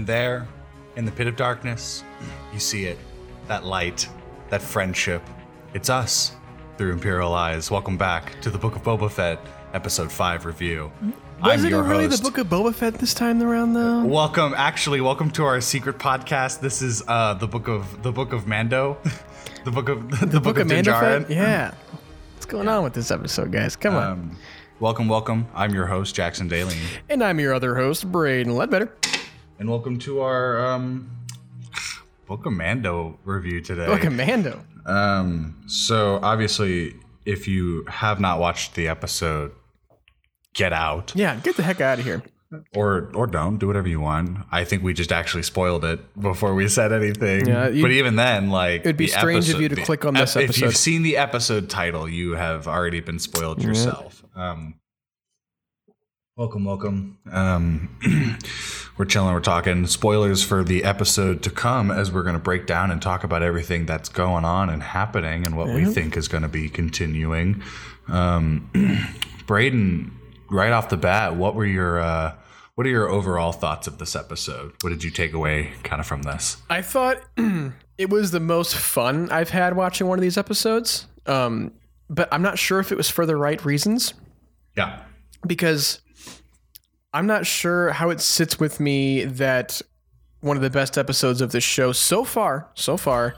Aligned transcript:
And 0.00 0.06
there, 0.06 0.48
in 0.96 1.04
the 1.04 1.12
pit 1.12 1.26
of 1.26 1.36
darkness, 1.36 2.04
you 2.54 2.58
see 2.58 2.86
it. 2.86 2.96
That 3.48 3.66
light, 3.66 4.08
that 4.48 4.62
friendship. 4.62 5.20
It's 5.74 5.90
us 5.90 6.34
through 6.78 6.92
Imperial 6.92 7.34
Eyes. 7.34 7.70
Welcome 7.70 7.98
back 7.98 8.40
to 8.40 8.48
the 8.48 8.56
Book 8.56 8.76
of 8.76 8.82
Boba 8.82 9.10
Fett, 9.10 9.38
Episode 9.74 10.10
5 10.10 10.46
review. 10.46 10.90
Was 11.42 11.62
I'm 11.66 11.66
it 11.66 11.76
really 11.76 12.06
host. 12.06 12.22
the 12.22 12.30
Book 12.30 12.38
of 12.38 12.46
Boba 12.46 12.74
Fett 12.74 12.94
this 12.94 13.12
time 13.12 13.42
around, 13.42 13.74
though? 13.74 14.02
Welcome, 14.06 14.54
actually, 14.56 15.02
welcome 15.02 15.30
to 15.32 15.44
our 15.44 15.60
secret 15.60 15.98
podcast. 15.98 16.60
This 16.60 16.80
is 16.80 17.02
uh, 17.06 17.34
the 17.34 17.46
book 17.46 17.68
of 17.68 18.02
the 18.02 18.10
book 18.10 18.32
of 18.32 18.46
Mando, 18.46 18.96
the 19.66 19.70
book 19.70 19.90
of 19.90 20.18
the, 20.18 20.24
The 20.26 20.40
Book 20.40 20.58
of 20.58 20.66
Din 20.68 20.86
Mando? 20.86 21.26
Yeah. 21.28 21.74
What's 22.36 22.46
going 22.46 22.68
on 22.68 22.84
with 22.84 22.94
this 22.94 23.10
episode, 23.10 23.52
guys? 23.52 23.76
Come 23.76 23.96
on. 23.96 24.12
Um, 24.12 24.36
welcome, 24.78 25.08
welcome. 25.08 25.46
I'm 25.54 25.74
your 25.74 25.84
host 25.84 26.14
Jackson 26.14 26.48
Daly, 26.48 26.76
And 27.10 27.22
I'm 27.22 27.38
your 27.38 27.52
other 27.52 27.74
host, 27.74 28.10
Braydon 28.10 28.54
Leadbetter. 28.54 28.88
And 29.60 29.68
welcome 29.68 29.98
to 30.00 30.20
our 30.22 30.64
um, 30.64 31.10
book 32.26 32.46
of 32.46 32.52
Mando 32.52 33.18
review 33.24 33.60
today. 33.60 33.86
Book 33.86 34.04
of 34.04 34.12
Mando. 34.12 34.64
Um, 34.86 35.62
so 35.66 36.18
obviously, 36.22 36.94
if 37.26 37.46
you 37.46 37.84
have 37.86 38.18
not 38.20 38.40
watched 38.40 38.74
the 38.74 38.88
episode, 38.88 39.52
get 40.54 40.72
out 40.72 41.12
Yeah, 41.14 41.36
get 41.36 41.56
the 41.56 41.62
heck 41.62 41.80
out 41.80 41.98
of 41.98 42.04
here. 42.04 42.22
or 42.74 43.10
or 43.14 43.26
don't 43.28 43.58
do 43.58 43.66
whatever 43.66 43.86
you 43.88 44.00
want. 44.00 44.38
I 44.50 44.64
think 44.64 44.82
we 44.82 44.92
just 44.94 45.12
actually 45.12 45.44
spoiled 45.44 45.84
it 45.84 46.00
before 46.20 46.54
we 46.54 46.66
said 46.68 46.92
anything. 46.92 47.46
Yeah, 47.46 47.68
you- 47.68 47.82
but 47.82 47.92
even 47.92 48.16
then, 48.16 48.50
like 48.50 48.80
It'd 48.80 48.96
be 48.96 49.06
strange 49.06 49.48
of 49.50 49.60
you 49.60 49.68
to 49.68 49.76
the- 49.76 49.82
click 49.82 50.04
on 50.04 50.14
this 50.14 50.34
If 50.36 50.44
episode. 50.44 50.64
you've 50.64 50.76
seen 50.76 51.02
the 51.02 51.16
episode 51.18 51.68
title, 51.70 52.08
you 52.08 52.32
have 52.32 52.66
already 52.66 53.00
been 53.00 53.18
spoiled 53.20 53.62
yourself. 53.62 54.24
Um, 54.34 54.80
welcome, 56.36 56.64
welcome. 56.64 57.18
Um, 57.30 57.90
we're 59.00 59.06
chilling, 59.06 59.32
we're 59.32 59.40
talking 59.40 59.86
spoilers 59.86 60.42
for 60.42 60.62
the 60.62 60.84
episode 60.84 61.42
to 61.42 61.48
come 61.48 61.90
as 61.90 62.12
we're 62.12 62.22
going 62.22 62.34
to 62.34 62.38
break 62.38 62.66
down 62.66 62.90
and 62.90 63.00
talk 63.00 63.24
about 63.24 63.42
everything 63.42 63.86
that's 63.86 64.10
going 64.10 64.44
on 64.44 64.68
and 64.68 64.82
happening 64.82 65.46
and 65.46 65.56
what 65.56 65.68
we 65.68 65.86
think 65.86 66.18
is 66.18 66.28
going 66.28 66.42
to 66.42 66.50
be 66.50 66.68
continuing. 66.68 67.62
Um, 68.08 68.68
Braydon, 69.46 70.14
right 70.50 70.70
off 70.70 70.90
the 70.90 70.98
bat, 70.98 71.34
what 71.34 71.54
were 71.54 71.64
your 71.64 71.98
uh, 71.98 72.34
what 72.74 72.86
are 72.86 72.90
your 72.90 73.08
overall 73.08 73.52
thoughts 73.52 73.86
of 73.86 73.96
this 73.96 74.14
episode? 74.14 74.74
What 74.82 74.90
did 74.90 75.02
you 75.02 75.10
take 75.10 75.32
away 75.32 75.72
kind 75.82 75.98
of 75.98 76.06
from 76.06 76.20
this? 76.20 76.58
I 76.68 76.82
thought 76.82 77.22
it 77.96 78.10
was 78.10 78.32
the 78.32 78.40
most 78.40 78.76
fun 78.76 79.30
I've 79.30 79.48
had 79.48 79.76
watching 79.76 80.08
one 80.08 80.18
of 80.18 80.22
these 80.22 80.36
episodes. 80.36 81.06
Um, 81.24 81.72
but 82.10 82.28
I'm 82.30 82.42
not 82.42 82.58
sure 82.58 82.80
if 82.80 82.92
it 82.92 82.98
was 82.98 83.08
for 83.08 83.24
the 83.24 83.36
right 83.36 83.64
reasons. 83.64 84.12
Yeah. 84.76 85.00
because 85.46 86.02
I'm 87.12 87.26
not 87.26 87.46
sure 87.46 87.90
how 87.90 88.10
it 88.10 88.20
sits 88.20 88.60
with 88.60 88.78
me 88.80 89.24
that 89.24 89.80
one 90.40 90.56
of 90.56 90.62
the 90.62 90.70
best 90.70 90.96
episodes 90.96 91.40
of 91.40 91.52
this 91.52 91.64
show 91.64 91.92
so 91.92 92.24
far, 92.24 92.68
so 92.74 92.96
far, 92.96 93.34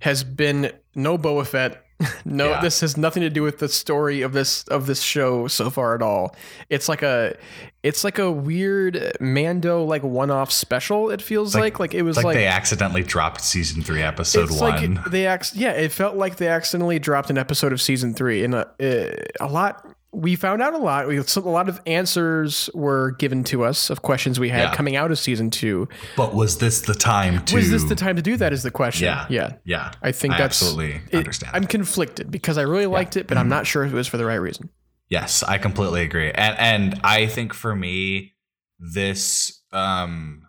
has 0.00 0.24
been 0.24 0.72
no 0.94 1.16
Boba 1.16 1.46
Fett. 1.46 1.80
no, 2.24 2.50
Yeah. 2.50 2.60
this 2.60 2.80
has 2.80 2.96
nothing 2.96 3.22
to 3.22 3.30
do 3.30 3.42
with 3.42 3.60
the 3.60 3.68
story 3.68 4.22
of 4.22 4.32
this 4.32 4.64
of 4.64 4.86
this 4.86 5.00
show 5.00 5.46
so 5.46 5.70
far 5.70 5.94
at 5.94 6.02
all. 6.02 6.34
It's 6.68 6.88
like 6.88 7.02
a, 7.02 7.36
it's 7.84 8.02
like 8.02 8.18
a 8.18 8.30
weird 8.30 9.12
Mando 9.20 9.84
like 9.84 10.02
one 10.02 10.30
off 10.32 10.50
special. 10.50 11.10
It 11.10 11.22
feels 11.22 11.54
like 11.54 11.78
like, 11.78 11.94
it 11.94 12.02
was 12.02 12.16
Like, 12.16 12.24
like, 12.26 12.34
they 12.34 12.46
accidentally 12.46 13.04
dropped 13.04 13.40
season 13.42 13.80
three, 13.80 14.02
episode 14.02 14.50
it's 14.50 14.60
one. 14.60 14.96
like 14.96 15.04
they 15.12 15.32
ac- 15.32 15.56
yeah, 15.58 15.70
it 15.70 15.92
felt 15.92 16.16
like 16.16 16.36
they 16.36 16.48
accidentally 16.48 16.98
dropped 16.98 17.30
an 17.30 17.38
episode 17.38 17.72
of 17.72 17.80
season 17.80 18.12
three, 18.12 18.42
and 18.44 18.56
uh, 18.56 18.64
a, 18.80 19.14
a 19.40 19.46
lot. 19.46 19.88
We 20.14 20.36
found 20.36 20.62
out 20.62 20.74
a 20.74 20.78
lot. 20.78 21.08
We 21.08 21.18
a 21.18 21.40
lot 21.40 21.68
of 21.68 21.80
answers 21.86 22.70
were 22.72 23.12
given 23.12 23.44
to 23.44 23.64
us 23.64 23.90
of 23.90 24.02
questions 24.02 24.38
we 24.38 24.48
had 24.48 24.62
Yeah. 24.70 24.74
coming 24.74 24.96
out 24.96 25.10
of 25.10 25.18
season 25.18 25.50
two. 25.50 25.88
but 26.16 26.34
was 26.34 26.58
this 26.58 26.82
the 26.82 26.94
time 26.94 27.44
to? 27.46 27.56
Was 27.56 27.70
this 27.70 27.84
the 27.84 27.94
time 27.96 28.16
to 28.16 28.22
do 28.22 28.36
that? 28.36 28.52
Is 28.52 28.62
the 28.62 28.70
question? 28.70 29.06
Yeah. 29.06 29.26
yeah. 29.28 29.52
Yeah. 29.64 29.92
I 30.02 30.12
think 30.12 30.34
that's 30.34 30.62
absolutely 30.62 31.00
it- 31.10 31.16
understand. 31.18 31.52
I'm 31.54 31.66
conflicted 31.66 32.30
because 32.30 32.56
I 32.58 32.62
really 32.62 32.86
liked 32.86 33.16
it, 33.16 33.26
but 33.26 33.36
I'm 33.38 33.48
not 33.48 33.66
sure 33.66 33.84
if 33.84 33.92
it 33.92 33.94
was 33.96 34.06
for 34.06 34.16
the 34.16 34.24
right 34.24 34.36
reason. 34.36 34.70
Yes, 35.08 35.42
I 35.42 35.58
completely 35.58 36.02
agree. 36.02 36.30
And 36.30 36.56
and 36.58 37.00
I 37.04 37.26
think 37.26 37.52
for 37.52 37.74
me, 37.76 38.32
this 38.78 39.60
um 39.72 40.42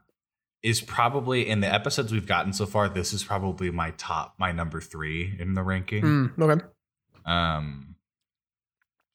is 0.64 0.82
probably 0.82 1.48
in 1.48 1.60
the 1.60 1.72
episodes 1.72 2.12
we've 2.12 2.26
gotten 2.26 2.52
so 2.54 2.66
far, 2.66 2.90
this 2.90 3.14
is 3.14 3.24
probably 3.24 3.70
my 3.72 3.92
top 3.98 4.36
my 4.40 4.52
number 4.52 4.80
three 4.82 5.36
in 5.40 5.54
the 5.56 5.62
ranking. 5.64 6.04
Mm, 6.04 6.40
okay. 6.40 6.66
Um 7.26 7.95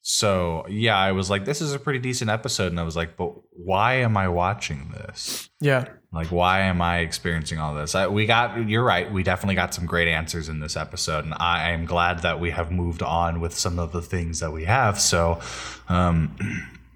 so 0.01 0.65
yeah, 0.67 0.97
I 0.97 1.11
was 1.11 1.29
like, 1.29 1.45
this 1.45 1.61
is 1.61 1.73
a 1.73 1.79
pretty 1.79 1.99
decent 1.99 2.31
episode, 2.31 2.71
and 2.71 2.79
I 2.79 2.83
was 2.83 2.95
like, 2.95 3.17
but 3.17 3.33
why 3.51 3.95
am 3.95 4.17
I 4.17 4.27
watching 4.29 4.91
this? 4.91 5.49
Yeah. 5.59 5.85
Like, 6.11 6.27
why 6.27 6.61
am 6.61 6.81
I 6.81 6.99
experiencing 6.99 7.59
all 7.59 7.73
this? 7.73 7.95
I, 7.95 8.07
we 8.07 8.25
got, 8.25 8.67
you're 8.67 8.83
right. 8.83 9.09
We 9.09 9.23
definitely 9.23 9.55
got 9.55 9.73
some 9.73 9.85
great 9.85 10.09
answers 10.09 10.49
in 10.49 10.59
this 10.59 10.75
episode. 10.75 11.23
And 11.23 11.33
I 11.35 11.71
am 11.71 11.85
glad 11.85 12.23
that 12.23 12.41
we 12.41 12.49
have 12.49 12.69
moved 12.69 13.01
on 13.01 13.39
with 13.39 13.57
some 13.57 13.79
of 13.79 13.93
the 13.93 14.01
things 14.01 14.41
that 14.41 14.51
we 14.51 14.65
have. 14.65 14.99
So, 14.99 15.39
um, 15.87 16.35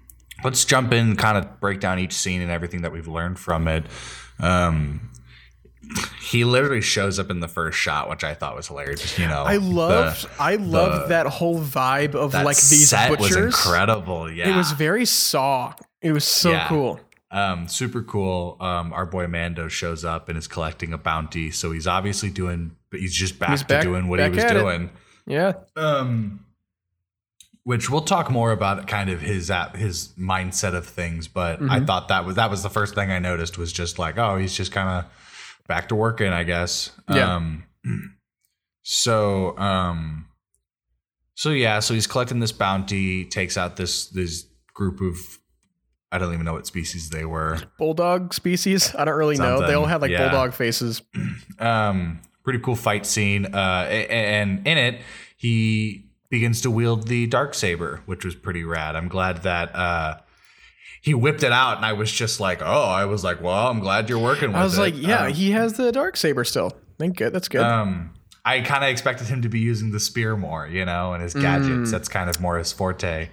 let's 0.44 0.66
jump 0.66 0.92
in, 0.92 1.16
kind 1.16 1.38
of 1.38 1.60
break 1.60 1.80
down 1.80 1.98
each 1.98 2.12
scene 2.12 2.42
and 2.42 2.50
everything 2.50 2.82
that 2.82 2.92
we've 2.92 3.08
learned 3.08 3.38
from 3.38 3.68
it. 3.68 3.86
Um, 4.38 5.12
he 6.20 6.44
literally 6.44 6.80
shows 6.80 7.18
up 7.18 7.30
in 7.30 7.40
the 7.40 7.48
first 7.48 7.78
shot, 7.78 8.08
which 8.10 8.24
I 8.24 8.34
thought 8.34 8.56
was 8.56 8.68
hilarious. 8.68 9.18
You 9.18 9.26
know, 9.26 9.42
I 9.44 9.56
loved. 9.56 10.24
the- 10.24 10.42
I 10.42 10.54
loved 10.56 11.04
the- 11.04 11.08
that 11.08 11.26
whole 11.26 11.60
vibe 11.60 12.14
of 12.14 12.34
like 12.34 12.56
these 12.56 12.88
set 12.90 13.10
butchers. 13.10 13.36
was 13.36 13.36
incredible. 13.46 14.30
Yeah, 14.30 14.48
It 14.48 14.56
was 14.56 14.72
very 14.72 15.04
saw. 15.04 15.74
It 16.02 16.12
was 16.12 16.24
so 16.24 16.50
Yeah. 16.52 16.68
cool. 16.68 17.00
um, 17.30 17.68
super 17.68 18.02
cool. 18.02 18.56
Um, 18.60 18.92
our 18.92 19.04
boy 19.06 19.26
Mando 19.26 19.68
shows 19.68 20.04
up 20.04 20.28
and 20.28 20.38
is 20.38 20.46
collecting 20.46 20.92
a 20.92 20.98
bounty. 20.98 21.50
So 21.50 21.72
he's 21.72 21.86
obviously 21.86 22.30
doing, 22.30 22.76
but 22.90 23.00
he's 23.00 23.14
just 23.14 23.38
back 23.38 23.50
He's 23.50 23.60
to 23.60 23.66
back- 23.66 23.82
doing 23.82 24.08
what 24.08 24.20
he 24.20 24.28
was 24.28 24.38
at 24.38 24.56
it. 24.56 24.60
doing. 24.60 24.90
Yeah. 25.26 25.52
Um, 25.76 26.40
which 27.64 27.90
we'll 27.90 28.00
talk 28.02 28.30
more 28.30 28.52
about, 28.52 28.86
kind 28.86 29.10
of 29.10 29.20
his 29.20 29.50
his 29.74 30.10
mindset 30.18 30.74
of 30.74 30.86
things. 30.86 31.26
But 31.26 31.60
I 31.60 31.62
Mm-hmm. 31.78 31.84
thought 31.86 32.08
that 32.08 32.24
was 32.24 32.36
that 32.36 32.48
was 32.48 32.62
the 32.62 32.70
first 32.70 32.94
thing 32.94 33.10
I 33.10 33.18
noticed 33.18 33.58
was 33.58 33.72
just 33.72 33.98
like, 33.98 34.18
oh, 34.18 34.36
he's 34.36 34.56
just 34.56 34.70
kind 34.70 34.88
of 34.88 35.04
back 35.66 35.88
to 35.88 35.94
working, 35.94 36.32
I 36.32 36.42
guess. 36.44 36.90
Yeah. 37.10 37.34
Um, 37.36 37.64
so 38.82 39.56
um, 39.58 40.26
so 41.34 41.50
yeah, 41.50 41.80
so 41.80 41.94
he's 41.94 42.06
collecting 42.06 42.40
this 42.40 42.52
bounty, 42.52 43.24
takes 43.24 43.56
out 43.56 43.76
this 43.76 44.08
this 44.08 44.46
group 44.74 45.00
of. 45.00 45.18
I 46.12 46.18
don't 46.18 46.32
even 46.32 46.44
know 46.46 46.52
what 46.54 46.66
species 46.68 47.10
they 47.10 47.24
were. 47.24 47.58
bulldog 47.78 48.32
species. 48.32 48.94
I 48.94 49.04
don't 49.04 49.16
really 49.16 49.36
know. 49.36 49.58
They 49.66 49.74
all 49.74 49.82
Something, 49.82 49.88
had 49.90 50.00
like 50.02 50.10
yeah. 50.12 50.28
bulldog 50.28 50.54
faces. 50.54 51.02
um 51.58 52.20
pretty 52.44 52.60
cool 52.60 52.76
fight 52.76 53.04
scene 53.04 53.44
uh 53.46 53.84
a- 53.88 54.08
and 54.08 54.64
in 54.68 54.78
it 54.78 55.00
he 55.36 56.08
begins 56.30 56.60
to 56.60 56.70
wield 56.70 57.08
the 57.08 57.26
dark 57.26 57.54
saber 57.54 58.02
which 58.06 58.24
was 58.24 58.36
pretty 58.36 58.62
rad 58.62 58.94
i'm 58.94 59.08
glad 59.08 59.38
that 59.42 59.74
uh 59.74 60.14
he 61.06 61.14
whipped 61.14 61.42
it 61.44 61.52
out 61.52 61.76
and 61.76 61.86
i 61.86 61.92
was 61.92 62.10
just 62.12 62.40
like 62.40 62.60
oh 62.60 62.82
i 62.82 63.04
was 63.04 63.22
like 63.22 63.40
well 63.40 63.68
i'm 63.68 63.78
glad 63.80 64.08
you're 64.10 64.18
working 64.18 64.48
with 64.48 64.56
I 64.56 64.64
was 64.64 64.76
it. 64.76 64.80
like, 64.80 64.94
yeah, 64.96 65.26
um, 65.26 65.32
he 65.32 65.52
has 65.52 65.74
the 65.74 65.92
dark 65.92 66.16
saber 66.16 66.42
still. 66.44 66.72
Thank 66.98 67.16
good. 67.16 67.32
That's 67.32 67.48
good. 67.48 67.60
um 67.62 68.12
i 68.44 68.60
kind 68.60 68.82
of 68.84 68.90
expected 68.90 69.28
him 69.28 69.42
to 69.42 69.48
be 69.48 69.60
using 69.60 69.92
the 69.92 70.00
spear 70.00 70.36
more 70.36 70.66
you 70.66 70.84
know 70.84 71.12
and 71.12 71.22
his 71.22 71.32
gadgets 71.34 71.90
that's 71.92 72.08
kind 72.08 72.28
of 72.28 72.40
more 72.40 72.58
his 72.58 72.72
forte 72.72 73.28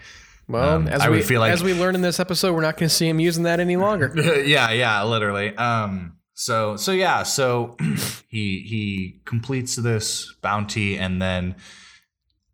well, 0.47 0.75
um, 0.75 0.87
as 0.89 1.01
I 1.01 1.09
we 1.09 1.21
feel 1.21 1.39
like- 1.39 1.53
as 1.53 1.63
we 1.63 1.73
learn 1.73 1.95
in 1.95 2.01
this 2.01 2.19
episode, 2.19 2.53
we're 2.53 2.61
not 2.61 2.75
going 2.77 2.89
to 2.89 2.93
see 2.93 3.07
him 3.07 3.17
using 3.21 3.43
that 3.43 3.61
any 3.61 3.77
longer. 3.77 4.11
yeah, 4.45 4.71
yeah, 4.71 5.01
literally. 5.03 5.55
Um, 5.55 6.17
so 6.33 6.75
so 6.75 6.91
yeah, 6.91 7.23
so 7.23 7.77
he 8.27 8.59
he 8.67 9.21
completes 9.23 9.77
this 9.77 10.33
bounty 10.41 10.97
and 10.97 11.21
then 11.21 11.55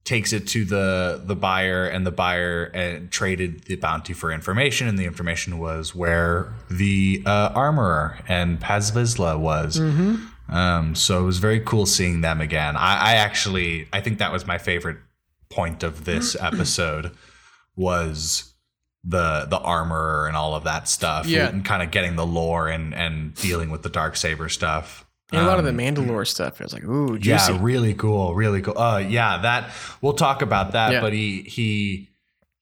takes 0.09 0.33
it 0.33 0.47
to 0.47 0.65
the 0.65 1.21
the 1.23 1.35
buyer, 1.35 1.85
and 1.85 2.03
the 2.05 2.11
buyer 2.11 2.71
uh, 2.73 3.05
traded 3.11 3.65
the 3.65 3.75
bounty 3.75 4.11
for 4.13 4.31
information, 4.31 4.87
and 4.87 4.97
the 4.97 5.05
information 5.05 5.59
was 5.59 5.93
where 5.93 6.51
the 6.69 7.21
uh, 7.27 7.51
armorer 7.53 8.17
and 8.27 8.59
Paz 8.59 8.91
Vizsla 8.91 9.39
was. 9.39 9.79
Um, 10.49 10.95
so 10.95 11.19
it 11.21 11.25
was 11.25 11.37
very 11.37 11.59
cool 11.59 11.85
seeing 11.85 12.21
them 12.21 12.41
again. 12.41 12.75
I, 12.75 13.11
I 13.11 13.13
actually 13.15 13.87
I 13.93 14.01
think 14.01 14.17
that 14.17 14.31
was 14.31 14.47
my 14.47 14.57
favorite 14.57 14.97
point 15.49 15.83
of 15.83 16.05
this 16.05 16.35
episode 16.41 17.11
was 17.75 18.51
the 19.03 19.45
the 19.47 19.59
armor 19.59 20.25
and 20.27 20.35
all 20.35 20.55
of 20.55 20.63
that 20.63 20.87
stuff. 20.87 21.27
Yeah. 21.27 21.49
and 21.49 21.63
kind 21.63 21.83
of 21.83 21.91
getting 21.91 22.15
the 22.15 22.25
lore 22.25 22.67
and 22.67 22.95
and 22.95 23.35
dealing 23.35 23.69
with 23.69 23.83
the 23.83 23.89
dark 23.89 24.17
saber 24.17 24.49
stuff. 24.49 25.05
And 25.31 25.41
a 25.41 25.45
lot 25.45 25.59
of 25.59 25.65
the 25.65 25.71
Um, 25.71 25.77
Mandalore 25.77 26.25
stuff. 26.27 26.59
It 26.59 26.63
was 26.63 26.73
like, 26.73 26.83
ooh, 26.85 27.17
juicy. 27.19 27.53
yeah, 27.53 27.59
really 27.61 27.93
cool, 27.93 28.33
really 28.33 28.61
cool. 28.61 28.77
Uh, 28.77 28.97
yeah, 28.97 29.37
that 29.41 29.71
we'll 30.01 30.13
talk 30.13 30.41
about 30.41 30.71
that. 30.71 30.91
Yeah. 30.91 31.01
But 31.01 31.13
he 31.13 31.43
he 31.43 32.09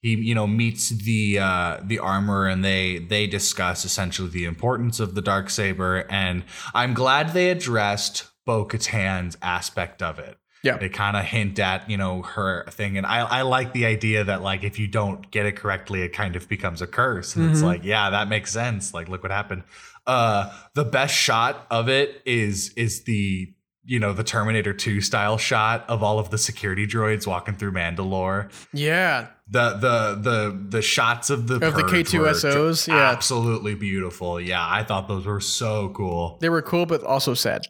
he 0.01 0.15
you 0.15 0.35
know 0.35 0.47
meets 0.47 0.89
the 0.89 1.39
uh, 1.39 1.77
the 1.83 1.99
armor 1.99 2.47
and 2.47 2.63
they 2.65 2.99
they 2.99 3.25
discuss 3.27 3.85
essentially 3.85 4.29
the 4.29 4.45
importance 4.45 4.99
of 4.99 5.15
the 5.15 5.21
dark 5.21 5.49
saber. 5.49 6.05
And 6.09 6.43
I'm 6.73 6.93
glad 6.93 7.33
they 7.33 7.49
addressed 7.49 8.25
Bo 8.45 8.65
Katan's 8.65 9.37
aspect 9.41 10.01
of 10.03 10.19
it. 10.19 10.37
Yeah. 10.63 10.77
They 10.77 10.89
kind 10.89 11.15
of 11.15 11.23
hint 11.23 11.59
at, 11.59 11.89
you 11.89 11.97
know, 11.97 12.23
her 12.23 12.65
thing. 12.71 12.97
And 12.97 13.05
I, 13.05 13.19
I 13.19 13.41
like 13.43 13.73
the 13.73 13.85
idea 13.85 14.23
that, 14.23 14.41
like, 14.41 14.63
if 14.63 14.79
you 14.79 14.87
don't 14.87 15.29
get 15.31 15.45
it 15.45 15.55
correctly, 15.55 16.01
it 16.01 16.09
kind 16.09 16.35
of 16.35 16.49
becomes 16.49 16.81
a 16.81 16.87
curse. 16.87 17.35
And 17.35 17.49
it's 17.51 17.61
Mhm. 17.61 17.65
like, 17.65 17.83
yeah, 17.85 18.09
that 18.09 18.27
makes 18.27 18.51
sense. 18.51 18.91
Like, 18.93 19.07
look 19.07 19.21
what 19.21 19.31
happened. 19.31 19.63
Uh, 20.07 20.51
the 20.73 20.85
best 20.85 21.13
shot 21.13 21.67
of 21.69 21.89
it 21.89 22.21
is 22.25 22.73
is 22.75 23.03
the 23.03 23.53
you 23.89 23.99
know 23.99 24.11
the 24.13 24.23
Terminator 24.23 24.73
2 24.73 24.99
style 25.01 25.37
shot 25.37 25.85
of 25.89 26.01
all 26.03 26.17
of 26.19 26.29
the 26.29 26.37
security 26.37 26.85
droids 26.87 27.27
walking 27.27 27.55
through 27.55 27.71
Mandalore. 27.73 28.49
Yeah. 28.73 29.27
The 29.49 29.69
the 29.75 30.19
the 30.21 30.65
the 30.69 30.81
shots 30.81 31.29
of 31.29 31.47
the 31.47 31.55
Of 31.55 31.75
the 31.75 31.83
K2SOs, 31.83 32.87
yeah. 32.89 32.95
absolutely 33.11 33.75
beautiful. 33.75 34.41
Yeah, 34.41 34.65
I 34.67 34.83
thought 34.83 35.07
those 35.07 35.25
were 35.25 35.39
so 35.39 35.89
cool 35.89 36.37
They 36.41 36.49
were 36.49 36.61
cool, 36.61 36.85
but 36.85 37.03
also 37.03 37.33
sad. 37.33 37.61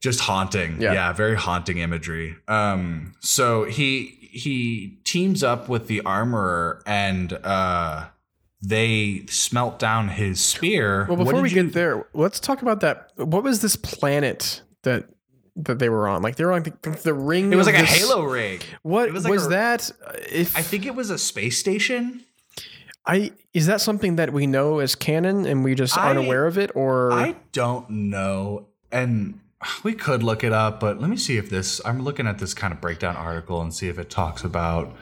just 0.00 0.20
haunting 0.20 0.80
Yeah. 0.80 0.92
yeah. 0.92 1.12
very 1.12 1.36
haunting 1.36 1.78
imagery 1.78 2.34
um 2.48 3.14
so 3.20 3.64
he 3.64 4.18
he 4.32 4.98
teams 5.04 5.42
up 5.42 5.68
with 5.68 5.86
the 5.86 6.00
armorer 6.02 6.82
and 6.86 7.32
uh 7.44 8.06
they 8.62 9.24
smelt 9.28 9.78
down 9.78 10.08
his 10.08 10.40
spear 10.40 11.06
Well, 11.08 11.16
What 11.16 11.24
before 11.24 11.32
did 11.34 11.42
we 11.42 11.48
you- 11.50 11.62
get 11.64 11.72
there, 11.74 12.06
let's 12.14 12.38
talk 12.40 12.62
about 12.62 12.80
that. 12.80 13.10
What 13.16 13.42
was 13.42 13.60
this 13.60 13.76
planet 13.76 14.62
that 14.82 15.08
that 15.56 15.78
they 15.78 15.88
were 15.90 16.08
on? 16.08 16.22
Like 16.22 16.36
they 16.36 16.44
were 16.44 16.52
on 16.52 16.62
the, 16.62 16.90
the 17.02 17.12
ring. 17.12 17.52
it 17.52 17.56
was 17.56 17.66
of 17.66 17.74
like 17.74 17.82
a 17.82 17.86
halo 17.86 18.22
ring 18.24 18.60
What 18.82 19.08
it 19.08 19.12
was, 19.12 19.26
was 19.28 19.46
a- 19.46 19.50
that? 19.50 19.90
uh, 20.06 20.12
If 20.30 20.56
i 20.56 20.62
think 20.62 20.86
it 20.86 20.94
was 20.94 21.10
a 21.10 21.18
space 21.18 21.58
station 21.58 22.22
I 23.04 23.32
is 23.52 23.66
that 23.66 23.80
something 23.80 24.16
that 24.16 24.32
we 24.32 24.46
know 24.46 24.78
as 24.78 24.94
canon 24.94 25.44
and 25.44 25.64
we 25.64 25.74
just 25.74 25.98
aren't 25.98 26.20
I- 26.20 26.24
aware 26.24 26.46
of 26.46 26.56
it, 26.56 26.70
or 26.74 27.12
i 27.12 27.34
don't 27.52 27.90
know 27.90 28.68
and 28.90 29.40
we 29.84 29.92
could 29.94 30.22
look 30.22 30.42
it 30.44 30.52
up 30.52 30.80
but 30.80 31.00
let 31.00 31.10
me 31.10 31.16
see 31.16 31.36
if 31.36 31.50
this 31.50 31.80
i'm 31.84 32.02
looking 32.02 32.26
at 32.26 32.38
this 32.38 32.54
kind 32.54 32.72
of 32.72 32.80
breakdown 32.80 33.16
article 33.16 33.60
and 33.60 33.74
see 33.74 33.88
if 33.88 33.98
it 33.98 34.08
talks 34.08 34.44
about 34.44 34.94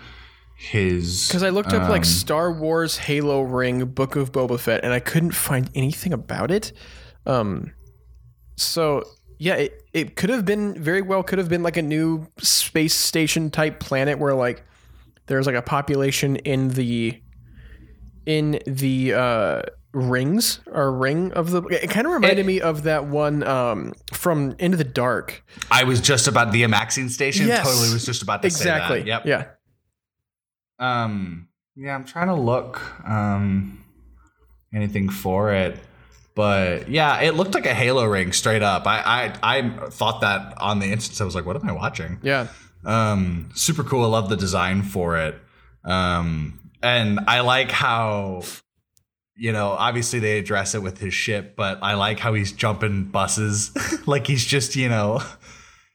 his 0.60 1.26
because 1.26 1.42
I 1.42 1.48
looked 1.48 1.72
up 1.72 1.88
like 1.88 2.02
um, 2.02 2.04
Star 2.04 2.52
Wars 2.52 2.98
Halo 2.98 3.40
Ring 3.40 3.86
Book 3.86 4.14
of 4.14 4.30
Boba 4.30 4.60
Fett 4.60 4.84
and 4.84 4.92
I 4.92 5.00
couldn't 5.00 5.30
find 5.30 5.70
anything 5.74 6.12
about 6.12 6.50
it. 6.50 6.72
Um, 7.24 7.72
so 8.56 9.04
yeah, 9.38 9.54
it, 9.54 9.82
it 9.94 10.16
could 10.16 10.28
have 10.28 10.44
been 10.44 10.74
very 10.74 11.00
well 11.00 11.22
could 11.22 11.38
have 11.38 11.48
been 11.48 11.62
like 11.62 11.78
a 11.78 11.82
new 11.82 12.26
space 12.36 12.94
station 12.94 13.50
type 13.50 13.80
planet 13.80 14.18
where 14.18 14.34
like 14.34 14.62
there's 15.28 15.46
like 15.46 15.56
a 15.56 15.62
population 15.62 16.36
in 16.36 16.68
the 16.68 17.18
in 18.26 18.60
the 18.66 19.14
uh 19.14 19.62
rings 19.92 20.60
or 20.66 20.92
ring 20.92 21.32
of 21.32 21.52
the 21.52 21.62
it 21.68 21.88
kind 21.88 22.06
of 22.06 22.12
reminded 22.12 22.44
me 22.44 22.60
of 22.60 22.82
that 22.82 23.06
one 23.06 23.42
um 23.44 23.94
from 24.12 24.54
into 24.58 24.76
the 24.76 24.84
dark 24.84 25.42
I 25.70 25.84
was 25.84 26.02
just 26.02 26.28
about 26.28 26.52
the 26.52 26.64
Amaxine 26.64 27.08
station. 27.08 27.46
Yes. 27.46 27.64
Totally 27.64 27.94
was 27.94 28.04
just 28.04 28.22
about 28.22 28.42
to 28.42 28.46
exactly 28.48 28.98
say 28.98 29.04
that. 29.04 29.24
Yep. 29.24 29.26
yeah 29.26 29.46
Um. 30.80 31.48
Yeah, 31.76 31.94
I'm 31.94 32.04
trying 32.04 32.26
to 32.26 32.34
look 32.34 32.80
um 33.08 33.84
anything 34.74 35.08
for 35.08 35.52
it, 35.52 35.78
but 36.34 36.88
yeah, 36.88 37.20
it 37.20 37.34
looked 37.34 37.54
like 37.54 37.66
a 37.66 37.74
Halo 37.74 38.04
ring 38.04 38.32
straight 38.32 38.62
up. 38.62 38.86
I 38.86 39.32
I 39.42 39.56
I 39.58 39.70
thought 39.90 40.20
that 40.22 40.60
on 40.60 40.78
the 40.80 40.86
instance. 40.92 41.20
I 41.20 41.24
was 41.24 41.34
like, 41.34 41.46
what 41.46 41.56
am 41.56 41.68
I 41.68 41.72
watching? 41.72 42.18
yeah 42.22 42.48
Um, 42.84 43.50
super 43.54 43.84
cool. 43.84 44.04
I 44.04 44.08
love 44.08 44.28
the 44.28 44.36
design 44.36 44.82
for 44.82 45.16
it. 45.18 45.36
Um, 45.84 46.58
and 46.82 47.20
I 47.26 47.40
like 47.40 47.70
how, 47.70 48.42
you 49.36 49.52
know, 49.52 49.68
obviously 49.70 50.18
they 50.18 50.38
address 50.38 50.74
it 50.74 50.82
with 50.82 50.98
his 50.98 51.14
ship, 51.14 51.56
but 51.56 51.78
I 51.82 51.94
like 51.94 52.18
how 52.18 52.34
he's 52.34 52.52
jumping 52.52 53.04
buses. 53.04 53.70
like 54.06 54.26
he's 54.26 54.44
just, 54.44 54.76
you 54.76 54.88
know, 54.88 55.22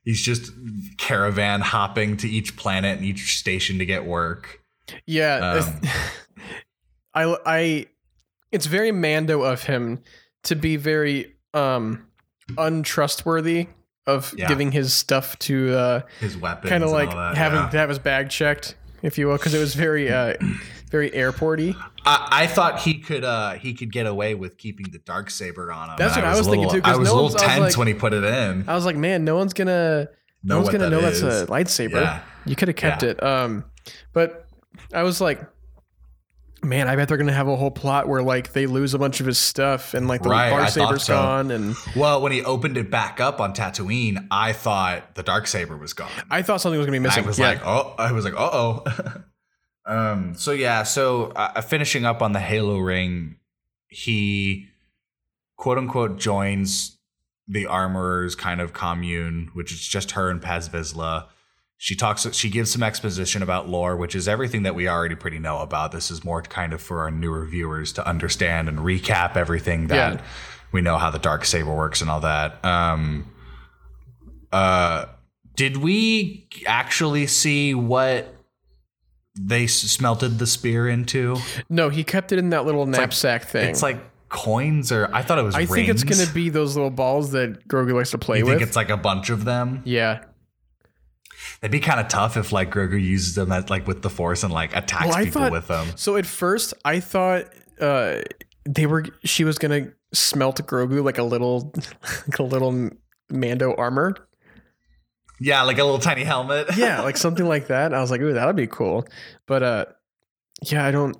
he's 0.03 0.21
just 0.21 0.51
caravan 0.97 1.61
hopping 1.61 2.17
to 2.17 2.29
each 2.29 2.55
planet 2.55 2.97
and 2.97 3.05
each 3.05 3.37
station 3.39 3.79
to 3.79 3.85
get 3.85 4.05
work. 4.05 4.61
Yeah, 5.05 5.59
Um, 5.63 5.81
I 7.13 7.35
I 7.45 7.85
it's 8.51 8.65
very 8.65 8.91
Mando 8.91 9.41
of 9.41 9.63
him 9.63 10.01
to 10.43 10.55
be 10.55 10.75
very 10.77 11.35
um 11.53 12.05
untrustworthy 12.57 13.67
of 14.07 14.33
Yeah. 14.37 14.47
giving 14.47 14.71
his 14.71 14.93
stuff 14.93 15.37
to 15.39 15.75
uh 15.75 16.01
His 16.19 16.37
weapons, 16.37 16.69
kind 16.69 16.83
of 16.83 16.91
like 16.91 17.09
that, 17.11 17.35
having 17.37 17.59
yeah. 17.59 17.69
to 17.69 17.77
have 17.77 17.89
his 17.89 17.99
bag 17.99 18.29
checked, 18.29 18.75
if 19.01 19.17
you 19.17 19.27
will, 19.27 19.37
because 19.37 19.53
it 19.53 19.59
was 19.59 19.73
very 19.75 20.11
uh 20.11 20.33
very 20.91 21.11
airporty. 21.13 21.75
I, 22.05 22.27
I 22.43 22.47
thought 22.47 22.79
he 22.81 22.99
could 22.99 23.23
uh 23.23 23.53
he 23.53 23.73
could 23.73 23.91
get 23.91 24.05
away 24.05 24.35
with 24.35 24.57
keeping 24.57 24.87
the 24.91 24.99
dark 24.99 25.29
saber 25.31 25.71
on 25.71 25.89
him. 25.89 25.95
That's 25.97 26.15
what 26.15 26.25
I 26.25 26.37
was 26.37 26.41
a 26.47 26.51
thinking 26.51 26.67
little- 26.67 26.81
too, 26.81 26.87
I 26.87 26.95
was 26.97 27.07
no 27.09 27.13
a 27.13 27.15
little 27.15 27.29
I 27.29 27.33
was 27.33 27.41
tense 27.41 27.59
like- 27.59 27.77
when 27.77 27.87
he 27.87 27.93
put 27.93 28.13
it 28.13 28.23
in. 28.23 28.65
I 28.67 28.75
was 28.75 28.85
like, 28.85 28.95
man, 28.97 29.23
no 29.25 29.35
one's 29.35 29.53
gonna 29.53 30.09
no 30.43 30.55
Know 30.55 30.57
one's 30.61 30.69
gonna 30.69 30.83
that 30.85 30.89
know 30.91 31.01
that's 31.01 31.21
a 31.21 31.47
lightsaber. 31.47 32.01
Yeah. 32.01 32.21
You 32.45 32.55
could 32.55 32.67
have 32.67 32.77
kept 32.77 33.01
it. 33.01 33.21
Um, 33.23 33.65
but 34.13 34.44
I 34.93 35.03
was 35.03 35.19
like. 35.21 35.41
Man, 36.63 36.87
I 36.87 36.95
bet 36.95 37.09
they're 37.09 37.17
gonna 37.17 37.31
have 37.31 37.47
a 37.47 37.55
whole 37.55 37.69
plot 37.69 38.07
where 38.07 38.23
like 38.23 38.53
they 38.53 38.65
lose 38.65 38.95
a 38.95 38.97
bunch 38.97 39.19
of 39.19 39.27
his 39.27 39.37
stuff 39.37 39.93
and 39.93 40.07
like 40.07 40.23
the 40.23 40.29
Right, 40.29 40.49
dark 40.49 40.69
saber's 40.69 41.03
so. 41.03 41.13
gone 41.13 41.51
and 41.51 41.75
Well, 41.95 42.21
when 42.23 42.31
he 42.31 42.43
opened 42.43 42.75
it 42.77 42.89
back 42.89 43.19
up 43.19 43.39
on 43.39 43.53
Tatooine, 43.53 44.25
I 44.31 44.51
thought 44.53 45.13
the 45.13 45.21
dark 45.21 45.45
saber 45.45 45.77
was 45.77 45.93
gone. 45.93 46.09
I 46.31 46.41
thought 46.41 46.61
something 46.61 46.79
was 46.79 46.87
gonna 46.87 46.95
be 46.95 47.03
missing. 47.03 47.23
I 47.23 47.27
was 47.27 47.37
Yeah. 47.37 47.49
like, 47.49 47.61
oh, 47.63 47.93
I 47.99 48.13
was 48.13 48.25
like, 48.25 48.33
uh 48.33 48.49
oh. 48.51 48.83
um. 49.85 50.33
So 50.35 50.53
yeah. 50.53 50.81
So 50.83 51.25
uh, 51.35 51.61
finishing 51.61 52.03
up 52.03 52.23
on 52.23 52.31
the 52.31 52.39
Halo 52.39 52.79
ring, 52.79 53.35
he 53.87 54.67
quote 55.57 55.77
unquote 55.77 56.17
joins 56.17 56.97
the 57.47 57.67
armorer's 57.67 58.33
kind 58.35 58.59
of 58.59 58.73
commune, 58.73 59.51
which 59.53 59.71
is 59.71 59.85
just 59.85 60.11
her 60.11 60.31
and 60.31 60.41
Paz 60.41 60.67
Vizsla. 60.67 61.27
She 61.77 61.95
talks. 61.95 62.25
She 62.33 62.49
gives 62.49 62.71
some 62.71 62.81
exposition 62.83 63.43
about 63.43 63.67
lore, 63.67 63.97
which 63.97 64.15
is 64.15 64.27
everything 64.27 64.63
that 64.63 64.75
we 64.75 64.87
already 64.87 65.15
pretty 65.15 65.39
know 65.39 65.59
about. 65.59 65.91
This 65.91 66.09
is 66.09 66.23
more 66.23 66.41
kind 66.41 66.71
of 66.73 66.81
for 66.81 67.01
our 67.01 67.11
newer 67.11 67.45
viewers 67.45 67.91
to 67.93 68.07
understand 68.07 68.69
and 68.69 68.79
recap 68.79 69.35
everything 69.35 69.87
that 69.87 70.13
Yeah. 70.15 70.21
we 70.71 70.81
know 70.81 70.97
how 70.97 71.09
the 71.09 71.19
dark 71.19 71.43
saber 71.45 71.73
works 71.75 71.99
and 72.01 72.09
all 72.09 72.21
that. 72.21 72.63
Um, 72.63 73.25
uh, 74.51 75.05
did 75.55 75.77
we 75.77 76.47
actually 76.65 77.27
see 77.27 77.73
what 77.73 78.33
they 79.37 79.67
smelted 79.67 80.39
the 80.39 80.47
spear 80.47 80.87
into? 80.87 81.37
No, 81.69 81.89
he 81.89 82.03
kept 82.03 82.31
it 82.31 82.39
in 82.39 82.49
that 82.51 82.65
little 82.65 82.85
like- 82.85 82.91
knapsack 82.99 83.43
thing. 83.43 83.69
It's 83.69 83.83
like 83.83 83.97
coins, 84.29 84.91
or 84.91 85.09
I 85.13 85.21
thought 85.21 85.39
it 85.39 85.43
was. 85.43 85.55
I 85.55 85.65
think 85.65 85.89
it's 85.89 86.03
gonna 86.03 86.31
be 86.33 86.49
those 86.49 86.75
little 86.75 86.89
balls 86.89 87.31
that 87.31 87.67
Grogu 87.67 87.93
likes 87.93 88.11
to 88.11 88.17
play 88.17 88.39
You 88.39 88.45
with. 88.45 88.55
I 88.55 88.57
think 88.59 88.67
it's 88.67 88.75
like 88.77 88.89
a 88.89 88.97
bunch 88.97 89.29
of 89.29 89.43
them? 89.45 89.81
yeah. 89.85 90.19
It'd 91.61 91.71
be 91.71 91.79
kind 91.79 91.99
of 91.99 92.07
tough 92.07 92.37
if 92.37 92.51
like 92.51 92.69
Grogu 92.71 93.01
uses 93.01 93.35
them 93.35 93.51
as 93.51 93.69
like 93.69 93.87
with 93.87 94.01
the 94.01 94.09
Force 94.09 94.43
and 94.43 94.53
like 94.53 94.75
attacks 94.75 95.07
Well, 95.15 95.23
people 95.23 95.41
thought- 95.41 95.51
with 95.51 95.67
them. 95.67 95.87
So 95.95 96.15
at 96.17 96.25
first, 96.25 96.73
I 96.83 96.99
thought 96.99 97.45
uh, 97.79 98.21
they 98.65 98.85
were. 98.85 99.05
She 99.23 99.43
was 99.43 99.57
gonna 99.57 99.87
smelt 100.13 100.65
Grogu 100.67 101.03
like 101.03 101.17
a 101.17 101.23
little, 101.23 101.73
like 102.27 102.39
a 102.39 102.43
little 102.43 102.89
Mando 103.29 103.73
armor. 103.75 104.15
Yeah, 105.39 105.63
like 105.63 105.77
a 105.79 105.83
little 105.83 105.99
tiny 105.99 106.23
helmet. 106.23 106.67
Yeah, 106.77 107.01
like 107.03 107.17
something 107.17 107.45
like 107.45 107.67
that. 107.67 107.93
I 107.93 107.99
was 108.01 108.11
like, 108.11 108.21
ooh, 108.21 108.33
that'd 108.33 108.55
be 108.55 108.67
cool. 108.67 109.05
But 109.47 109.63
uh, 109.63 109.85
yeah, 110.63 110.85
I 110.85 110.91
don't. 110.91 111.17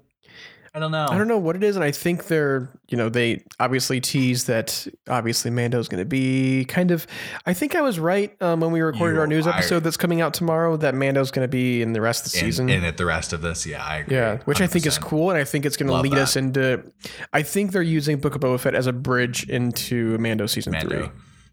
I 0.75 0.79
don't 0.79 0.91
know. 0.91 1.07
I 1.09 1.17
don't 1.17 1.29
know 1.29 1.37
what 1.37 1.55
it 1.55 1.63
is, 1.63 1.77
and 1.77 1.85
I 1.85 1.91
think 1.91 2.27
they're, 2.27 2.67
you 2.89 2.97
know, 2.97 3.07
they 3.07 3.45
obviously 3.61 4.01
tease 4.01 4.43
that 4.45 4.85
obviously 5.07 5.49
Mando's 5.49 5.87
going 5.87 6.01
to 6.01 6.05
be 6.05 6.65
kind 6.65 6.91
of. 6.91 7.07
I 7.45 7.53
think 7.53 7.75
I 7.75 7.81
was 7.81 7.97
right 7.97 8.35
um, 8.41 8.59
when 8.59 8.71
we 8.73 8.81
recorded 8.81 9.15
You 9.15 9.21
our 9.21 9.27
news 9.27 9.47
are- 9.47 9.53
episode 9.53 9.85
that's 9.85 9.95
coming 9.95 10.19
out 10.19 10.33
tomorrow 10.33 10.75
that 10.77 10.93
Mando's 10.93 11.31
going 11.31 11.45
to 11.45 11.49
be 11.49 11.81
in 11.81 11.93
the 11.93 12.01
rest 12.01 12.25
of 12.25 12.33
the 12.33 12.39
in, 12.39 12.45
season. 12.45 12.69
in 12.69 12.83
it 12.83 12.97
the 12.97 13.05
rest 13.05 13.31
of 13.31 13.41
this. 13.41 13.65
Yeah, 13.65 13.85
I 13.85 13.99
agree. 13.99 14.17
yeah, 14.17 14.39
which 14.39 14.59
I 14.59 14.67
think 14.67 14.85
is 14.85 14.97
cool, 14.97 15.29
and 15.29 15.39
I 15.39 15.45
think 15.45 15.65
it's 15.65 15.77
going 15.77 15.87
to 15.87 15.95
lead 15.95 16.11
that. 16.11 16.19
us 16.23 16.35
into. 16.35 16.83
I 17.31 17.41
think 17.41 17.71
they're 17.71 17.81
using 17.81 18.17
Book 18.19 18.35
of 18.35 18.41
Boba 18.41 18.59
Fett 18.59 18.75
as 18.75 18.85
a 18.85 18.93
bridge 18.93 19.49
into 19.49 20.17
Mando 20.17 20.45
season 20.45 20.73
Mando. 20.73 20.89
three. 21.07 21.09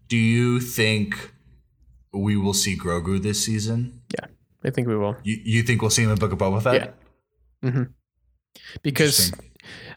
Do 0.09 0.17
you 0.17 0.59
think 0.59 1.31
we 2.11 2.35
will 2.35 2.53
see 2.53 2.77
Grogu 2.77 3.23
this 3.23 3.45
season? 3.45 4.01
Yeah, 4.13 4.25
I 4.65 4.69
think 4.69 4.89
we 4.89 4.97
will. 4.97 5.15
You, 5.23 5.37
you 5.45 5.63
think 5.63 5.81
we'll 5.81 5.91
see 5.91 6.03
him 6.03 6.09
in 6.11 6.17
Book 6.17 6.33
of 6.33 6.39
Boba 6.39 6.61
Fett? 6.61 6.93
Yeah. 7.63 7.69
hmm 7.71 7.83
Because 8.81 9.31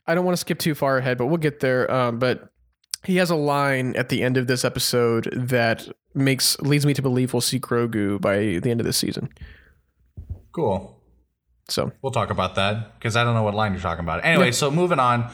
I 0.06 0.14
don't 0.14 0.25
want 0.25 0.34
to 0.36 0.40
skip 0.40 0.58
too 0.58 0.75
far 0.75 0.98
ahead, 0.98 1.18
but 1.18 1.26
we'll 1.26 1.36
get 1.38 1.60
there. 1.60 1.90
Um, 1.92 2.18
but 2.18 2.50
he 3.04 3.16
has 3.16 3.30
a 3.30 3.36
line 3.36 3.94
at 3.96 4.08
the 4.08 4.22
end 4.22 4.36
of 4.36 4.46
this 4.46 4.64
episode 4.64 5.28
that 5.32 5.88
makes 6.14 6.58
leads 6.60 6.86
me 6.86 6.94
to 6.94 7.02
believe 7.02 7.32
we'll 7.34 7.40
see 7.40 7.60
Grogu 7.60 8.20
by 8.20 8.38
the 8.60 8.70
end 8.70 8.80
of 8.80 8.86
this 8.86 8.96
season. 8.96 9.28
Cool. 10.52 10.92
So 11.68 11.90
We'll 12.00 12.12
talk 12.12 12.30
about 12.30 12.54
that 12.54 12.94
because 12.94 13.16
I 13.16 13.25
don't 13.25 13.34
know 13.34 13.42
what 13.42 13.54
line 13.54 13.72
you're 13.72 13.80
talking 13.82 14.04
about. 14.04 14.25
Anyway, 14.25 14.46
Yeah. 14.46 14.50
so 14.52 14.70
moving 14.70 14.98
on. 15.00 15.30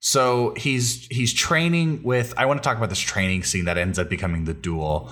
So 0.00 0.52
he's 0.56 1.06
he's 1.06 1.32
training 1.32 2.02
with. 2.02 2.34
I 2.36 2.44
want 2.46 2.62
to 2.62 2.66
talk 2.66 2.76
about 2.76 2.90
this 2.90 2.98
training 2.98 3.42
scene 3.44 3.64
that 3.66 3.78
ends 3.78 3.98
up 3.98 4.10
becoming 4.10 4.44
the 4.44 4.52
duel. 4.54 5.10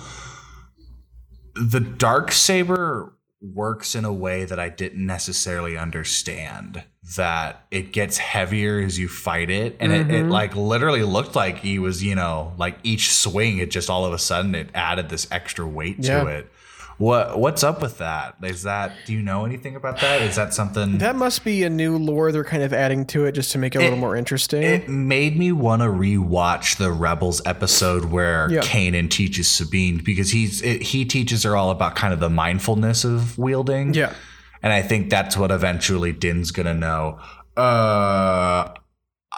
The 1.55 1.79
dark 1.79 2.31
saber 2.31 3.15
works 3.43 3.93
in 3.93 4.05
a 4.05 4.13
way 4.13 4.45
that 4.45 4.57
I 4.59 4.69
didn't 4.69 5.05
necessarily 5.05 5.77
understand. 5.77 6.83
That 7.17 7.65
it 7.69 7.91
gets 7.91 8.17
heavier 8.17 8.79
as 8.79 8.97
you 8.97 9.09
fight 9.09 9.49
it, 9.49 9.75
and 9.81 9.91
it, 9.91 10.09
it 10.09 10.25
Mhm. 10.25 10.31
like 10.31 10.55
literally 10.55 11.03
looked 11.03 11.35
like 11.35 11.57
he 11.59 11.77
was, 11.77 12.01
you 12.01 12.15
know, 12.15 12.53
like 12.57 12.77
each 12.83 13.11
swing, 13.13 13.57
it 13.57 13.69
just 13.71 13.89
all 13.89 14.05
of 14.05 14.13
a 14.13 14.17
sudden 14.19 14.55
it 14.55 14.69
added 14.73 15.09
this 15.09 15.27
extra 15.29 15.67
weight 15.67 15.97
Yeah. 15.99 16.21
to 16.23 16.27
it. 16.27 16.51
What 16.99 17.39
what's 17.39 17.63
up 17.63 17.81
with 17.81 17.97
that? 17.97 18.35
Is 18.43 18.63
that 18.63 18.93
do 19.05 19.13
you 19.13 19.21
know 19.21 19.45
anything 19.45 19.75
about 19.75 19.99
that? 20.01 20.21
Is 20.21 20.35
that 20.35 20.53
something 20.53 20.99
That 20.99 21.15
must 21.15 21.43
be 21.43 21.63
a 21.63 21.69
new 21.69 21.97
lore 21.97 22.31
they're 22.31 22.43
kind 22.43 22.61
of 22.63 22.71
adding 22.71 23.05
to 23.07 23.25
it 23.25 23.31
just 23.33 23.51
to 23.53 23.57
make 23.57 23.75
it 23.75 23.79
a 23.79 23.81
little 23.81 23.97
more 23.97 24.15
interesting. 24.15 24.61
it 24.63 24.87
made 24.87 25.37
me 25.37 25.51
want 25.51 25.81
to 25.81 25.87
rewatch 25.87 26.77
the 26.77 26.91
Rebels 26.91 27.41
episode 27.45 28.05
where 28.05 28.49
Yeah. 28.51 28.61
Kanan 28.61 29.09
teaches 29.09 29.49
Sabine 29.49 30.01
because 30.03 30.31
he's 30.31 30.61
it, 30.61 30.83
he 30.83 31.03
teaches 31.03 31.43
her 31.43 31.55
all 31.55 31.71
about 31.71 31.95
kind 31.95 32.13
of 32.13 32.19
the 32.19 32.29
mindfulness 32.29 33.03
of 33.03 33.37
wielding. 33.37 33.93
yeah. 33.93 34.13
And 34.61 34.71
I 34.71 34.81
think 34.81 35.09
that's 35.09 35.35
what 35.35 35.51
eventually 35.51 36.11
Din's 36.13 36.51
gonna 36.51 36.73
know. 36.73 37.19
Uh, 37.57 38.69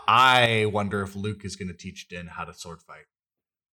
I 0.08 0.68
wonder 0.72 1.02
if 1.02 1.16
Luke 1.16 1.44
is 1.46 1.56
gonna 1.56 1.74
teach 1.74 2.08
Din 2.08 2.28
how 2.28 2.44
to 2.44 2.54
sword 2.54 2.82
fight. 2.82 3.06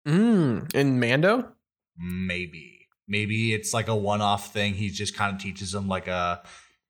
Mm. 0.08 0.70
And 0.76 1.00
Mando? 1.00 1.54
Maybe, 1.98 2.79
maybe 3.10 3.54
it's 3.54 3.74
like 3.74 3.88
a 3.90 3.96
one-off 3.96 4.54
thing. 4.54 4.74
He 4.76 4.90
just 4.90 5.16
kind 5.16 5.36
of 5.36 5.42
teaches 5.42 5.74
him 5.76 5.88
like 5.90 6.08
a, 6.08 6.42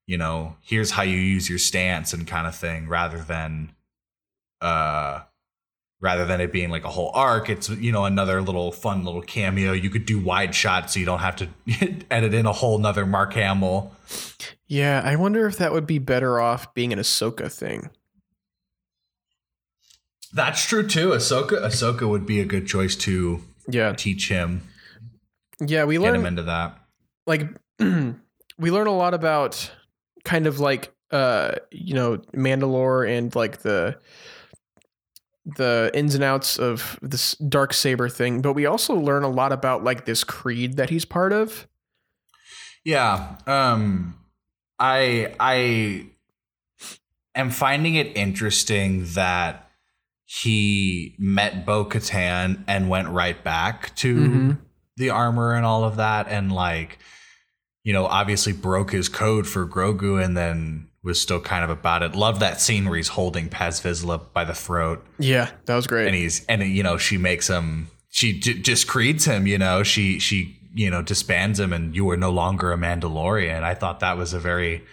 you 0.05 0.17
know, 0.17 0.55
here's 0.61 0.91
how 0.91 1.01
you 1.03 1.17
use 1.17 1.49
your 1.49 1.57
stance 1.59 2.13
and 2.13 2.27
kind 2.27 2.45
of 2.45 2.55
thing, 2.55 2.88
rather 2.88 3.17
than, 3.19 3.71
uh, 4.61 5.21
rather 6.01 6.25
than 6.25 6.39
it 6.41 6.51
being 6.51 6.69
like 6.69 6.83
a 6.83 6.89
whole 6.89 7.11
arc. 7.13 7.49
It's 7.49 7.69
you 7.69 7.91
know 7.91 8.05
another 8.05 8.41
little 8.41 8.71
fun 8.71 9.03
little 9.03 9.21
cameo. 9.21 9.71
You 9.73 9.89
could 9.89 10.05
do 10.05 10.19
wide 10.19 10.53
shots, 10.55 10.93
so 10.93 10.99
you 10.99 11.05
don't 11.05 11.19
have 11.19 11.35
to 11.38 11.49
edit 12.11 12.33
in 12.33 12.45
a 12.45 12.53
whole 12.53 12.77
nother 12.77 13.05
Mark 13.05 13.33
Hamill. 13.33 13.91
Yeah, 14.67 15.01
I 15.03 15.15
wonder 15.15 15.47
if 15.47 15.57
that 15.57 15.71
would 15.73 15.85
be 15.88 15.97
better 15.99 16.39
off 16.39 16.73
being 16.73 16.93
an 16.93 16.99
Ahsoka 16.99 17.51
thing. 17.51 17.89
That's 20.33 20.65
true 20.65 20.88
too. 20.88 21.09
Ahsoka 21.09 21.59
Ahsoka 21.65 22.07
would 22.07 22.25
be 22.25 22.39
a 22.39 22.45
good 22.45 22.67
choice 22.67 22.95
to 22.97 23.41
Yeah. 23.67 23.93
teach 23.93 24.29
him, 24.29 24.63
Yeah, 25.59 25.83
we 25.85 25.95
get 25.95 26.01
learn 26.03 26.15
him 26.15 26.25
into 26.25 26.43
that. 26.43 26.77
like 27.27 27.47
we 27.79 28.71
learn 28.71 28.87
a 28.87 28.95
lot 28.95 29.13
about 29.13 29.71
kind 30.23 30.47
of 30.47 30.59
like 30.59 30.93
uh 31.11 31.53
you 31.71 31.93
know 31.93 32.17
Mandalore 32.35 33.09
and 33.09 33.33
like 33.35 33.59
the 33.59 33.97
the 35.57 35.89
ins 35.93 36.13
and 36.15 36.23
outs 36.23 36.59
of 36.59 36.99
this 37.01 37.33
dark 37.35 37.73
saber 37.73 38.07
thing 38.09 38.41
but 38.41 38.53
we 38.53 38.65
also 38.65 38.93
learn 38.93 39.23
a 39.23 39.29
lot 39.29 39.51
about 39.51 39.83
like 39.83 40.05
this 40.05 40.23
creed 40.23 40.75
that 40.77 40.89
he's 40.89 41.05
part 41.05 41.33
of 41.33 41.67
Yeah. 42.85 43.37
Um 43.47 44.15
I 44.77 45.33
I 45.39 46.07
am 47.35 47.49
finding 47.49 47.95
it 47.95 48.15
interesting 48.15 49.05
that 49.13 49.69
he 50.25 51.15
met 51.17 51.65
Bo 51.65 51.83
Katan 51.85 52.63
and 52.67 52.87
went 52.89 53.07
right 53.09 53.43
back 53.43 53.95
to 53.95 54.15
Mhm. 54.15 54.57
The 55.00 55.10
armor 55.10 55.56
and 55.56 55.65
all 55.65 55.84
of 55.84 55.96
that 55.96 56.27
and 56.27 56.51
like 56.51 57.00
you 57.84 57.94
know 57.94 58.06
obviously 58.06 58.53
broke 58.53 58.91
his 58.91 59.10
code 59.10 59.48
for 59.48 59.65
Grogu 59.65 60.24
and 60.24 60.38
then 60.38 60.88
was 61.01 61.20
still 61.20 61.39
kind 61.39 61.63
of 61.63 61.70
about 61.70 62.03
it. 62.03 62.13
Love 62.13 62.41
that 62.41 62.60
scene 62.60 62.86
where 62.86 62.98
he's 62.98 63.08
holding 63.08 63.48
Paz 63.48 63.79
Vizsla 63.79 64.22
by 64.34 64.44
the 64.44 64.53
throat. 64.53 65.03
Yeah 65.18 65.50
that 65.65 65.75
was 65.75 65.88
great. 65.88 66.08
And 66.08 66.15
he's 66.15 66.46
and 66.46 66.62
you 66.62 66.84
know 66.84 66.98
she 66.98 67.18
makes 67.18 67.48
him 67.48 67.89
she 68.10 68.38
just 68.39 68.91
him 69.25 69.48
you 69.48 69.58
know 69.58 69.82
she 69.82 70.20
she 70.20 70.58
you 70.74 70.91
know 70.91 71.01
disbands 71.01 71.60
him 71.60 71.74
and 71.74 71.96
you 71.96 72.08
are 72.10 72.18
no 72.18 72.29
longer 72.29 72.72
a 72.72 72.77
mandalorian. 72.77 73.63
I 73.63 73.74
thought 73.74 74.01
that 74.01 74.18
was 74.18 74.34
a 74.34 74.39
very 74.39 74.84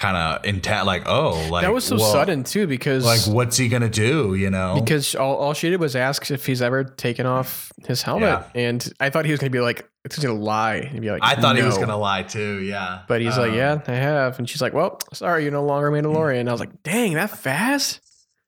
kind 0.00 0.16
of 0.16 0.42
intent 0.46 0.86
like 0.86 1.02
oh 1.04 1.48
like 1.50 1.62
that 1.62 1.74
was 1.74 1.84
so 1.84 1.96
well, 1.96 2.10
sudden 2.10 2.42
too 2.42 2.66
because 2.66 3.04
like 3.04 3.20
what's 3.26 3.58
he 3.58 3.68
gonna 3.68 3.86
do 3.90 4.34
you 4.34 4.48
know? 4.48 4.80
Because 4.80 5.14
all, 5.14 5.36
all 5.36 5.52
she 5.52 5.68
did 5.68 5.78
was 5.78 5.94
ask 5.94 6.30
if 6.30 6.46
he's 6.46 6.62
ever 6.62 6.84
taken 6.84 7.26
off 7.26 7.70
his 7.86 8.00
helmet 8.00 8.42
and 8.54 8.90
i 8.98 9.10
thought 9.10 9.26
he 9.26 9.30
was 9.30 9.40
gonna 9.40 9.50
be 9.50 9.60
like 9.60 9.86
it's 10.06 10.18
gonna 10.18 10.32
lie 10.32 10.76
and 10.76 11.02
be 11.02 11.10
like 11.10 11.20
i 11.22 11.34
thought 11.34 11.54
he 11.54 11.62
was 11.62 11.76
gonna 11.76 11.98
lie 11.98 12.22
too 12.22 12.62
yeah. 12.62 13.02
But 13.08 13.20
he's 13.20 13.36
like 13.36 13.50
Um, 13.50 13.56
yeah 13.58 13.82
i 13.88 13.92
have 13.92 14.38
and 14.38 14.48
she's 14.48 14.62
like 14.62 14.72
well 14.72 14.98
sorry 15.12 15.42
you're 15.42 15.52
no 15.52 15.64
longer 15.64 15.88
a 15.88 15.92
mandalorian 15.92 16.48
i 16.48 16.52
was 16.52 16.60
like 16.60 16.82
dang 16.82 17.14
that 17.14 17.30
fast 17.30 18.00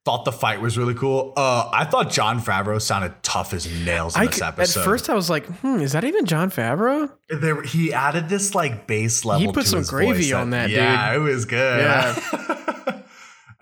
thought 0.05 0.25
the 0.25 0.31
fight 0.31 0.59
was 0.59 0.77
really 0.77 0.93
cool 0.93 1.31
uh 1.37 1.69
i 1.71 1.85
thought 1.85 2.09
jon 2.11 2.39
favreau 2.39 2.81
sounded 2.81 3.13
tough 3.23 3.53
as 3.53 3.65
nails 3.85 4.15
in 4.15 4.23
I 4.23 4.25
this 4.25 4.35
c- 4.35 4.43
at 4.81 4.85
first 4.85 5.09
I 5.09 5.15
was 5.15 5.29
like, 5.29 5.45
hmm, 5.45 5.79
is 5.79 5.93
that 5.93 6.03
even 6.03 6.25
Jon 6.25 6.49
Favreau? 6.51 7.11
there, 7.29 7.61
he 7.61 7.93
added 7.93 8.29
this 8.29 8.53
like 8.53 8.85
base 8.87 9.23
level. 9.25 9.47
He 9.47 9.51
put 9.51 9.65
some 9.65 9.83
gravy 9.83 10.23
voice 10.23 10.33
on 10.33 10.49
that, 10.51 10.67
dude. 10.67 10.77
Yeah, 10.77 11.15
it 11.15 11.19
was 11.19 11.45
good. 11.45 11.81
Yeah. 11.81 13.01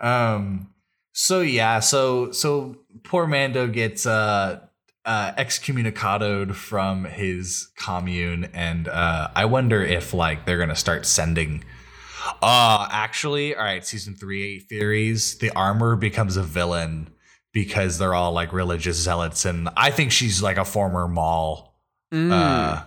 um. 0.00 0.68
So 1.12 1.40
yeah. 1.40 1.80
So 1.80 2.32
so 2.32 2.76
poor 3.04 3.26
Mando 3.26 3.66
gets 3.66 4.06
uh 4.06 4.60
uh 5.04 5.32
excommunicated 5.36 6.56
from 6.56 7.04
his 7.04 7.70
commune, 7.76 8.48
and 8.52 8.88
uh 8.88 9.28
I 9.34 9.44
wonder 9.44 9.82
if 9.82 10.14
like 10.14 10.46
they're 10.46 10.58
gonna 10.58 10.76
start 10.76 11.06
sending. 11.06 11.64
Uh 12.40 12.88
actually, 12.90 13.54
all 13.54 13.62
right. 13.64 13.84
Season 13.84 14.14
three 14.14 14.60
theories. 14.60 15.38
The 15.38 15.50
armor 15.50 15.96
becomes 15.96 16.36
a 16.36 16.42
villain 16.42 17.10
because 17.52 17.98
they're 17.98 18.14
all 18.14 18.32
like 18.32 18.52
religious 18.52 18.96
zealots, 18.96 19.44
and 19.44 19.68
I 19.76 19.90
think 19.90 20.12
she's 20.12 20.42
like 20.42 20.56
a 20.56 20.64
former 20.64 21.08
Maul 21.08 21.70
Mm. 22.12 22.30
uh, 22.30 22.82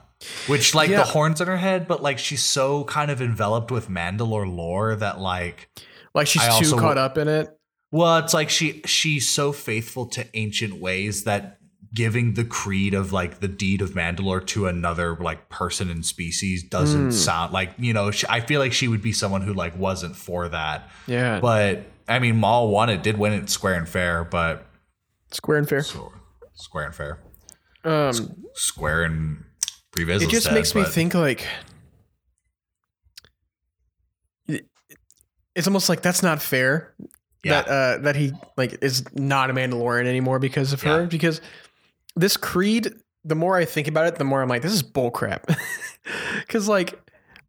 which 0.48 0.76
like 0.76 0.90
Yeah. 0.90 0.98
the 0.98 1.04
horns 1.04 1.42
in 1.42 1.48
her 1.48 1.58
head, 1.58 1.88
but 1.88 2.02
like 2.04 2.20
she's 2.20 2.44
so 2.44 2.84
kind 2.84 3.10
of 3.12 3.22
enveloped 3.22 3.72
with 3.72 3.90
Mandalore 3.90 4.52
lore 4.56 4.96
that 4.96 5.20
like, 5.20 5.68
like 6.14 6.28
she's 6.28 6.44
I 6.44 6.60
too 6.62 6.76
caught 6.78 6.98
up 7.00 7.18
in 7.18 7.28
it. 7.28 7.50
well, 7.92 8.18
it's 8.18 8.34
like 8.36 8.50
she 8.52 8.82
she's 8.86 9.28
so 9.28 9.52
faithful 9.52 10.06
to 10.08 10.26
ancient 10.36 10.80
ways 10.80 11.24
that 11.24 11.58
giving 11.96 12.34
the 12.36 12.44
creed 12.46 12.94
of 12.94 13.12
like 13.12 13.40
the 13.40 13.48
deed 13.48 13.82
of 13.82 13.92
Mandalore 13.92 14.46
to 14.48 14.68
another 14.68 15.16
like 15.16 15.50
person 15.50 15.90
and 15.90 16.06
species 16.06 16.62
doesn't 16.64 17.08
Mm. 17.10 17.14
sound 17.14 17.54
like 17.54 17.72
you 17.80 17.94
know. 17.94 18.12
She, 18.12 18.28
I 18.30 18.42
feel 18.42 18.60
like 18.60 18.74
she 18.74 18.88
would 18.88 19.02
be 19.02 19.14
someone 19.14 19.42
who 19.42 19.54
like 19.54 19.76
wasn't 19.78 20.16
for 20.16 20.48
that, 20.50 20.90
Yeah, 21.08 21.40
but 21.40 21.86
I 22.08 22.20
mean, 22.20 22.36
Maul 22.38 22.68
won 22.70 22.90
it, 22.90 23.02
did 23.02 23.18
win 23.18 23.34
it 23.34 23.50
square 23.50 23.74
and 23.76 23.90
fair, 23.90 24.24
but 24.24 24.68
square 25.32 25.58
and 25.58 25.68
fair. 25.68 25.82
so, 25.82 26.12
square 26.54 26.86
and 26.86 26.94
fair, 26.94 27.20
Um, 27.84 28.14
square 28.54 29.04
and 29.04 29.44
Previs 29.92 30.22
it 30.22 30.30
just 30.30 30.52
makes 30.52 30.76
me 30.76 30.84
think 30.84 31.14
like 31.16 31.48
it's 35.56 35.68
almost 35.68 35.90
like 35.90 36.02
that's 36.02 36.22
not 36.22 36.42
fair 36.42 36.94
Yeah. 37.44 37.62
that 37.62 37.68
uh 37.70 37.98
that 38.04 38.16
he 38.16 38.34
like 38.58 38.78
is 38.84 39.04
not 39.16 39.50
a 39.50 39.54
Mandalorian 39.54 40.06
anymore 40.06 40.40
because 40.40 40.74
of 40.74 40.82
her 40.82 41.06
because 41.08 41.40
this 42.16 42.38
creed 42.38 42.92
the 43.24 43.36
more 43.36 43.56
I 43.58 43.66
think 43.66 43.88
about 43.88 44.08
it 44.08 44.16
the 44.16 44.24
more 44.24 44.42
I'm 44.42 44.50
like 44.50 44.62
this 44.62 44.72
is 44.74 44.84
bullcrap 44.84 45.44
because 46.40 46.68
like 46.68 47.00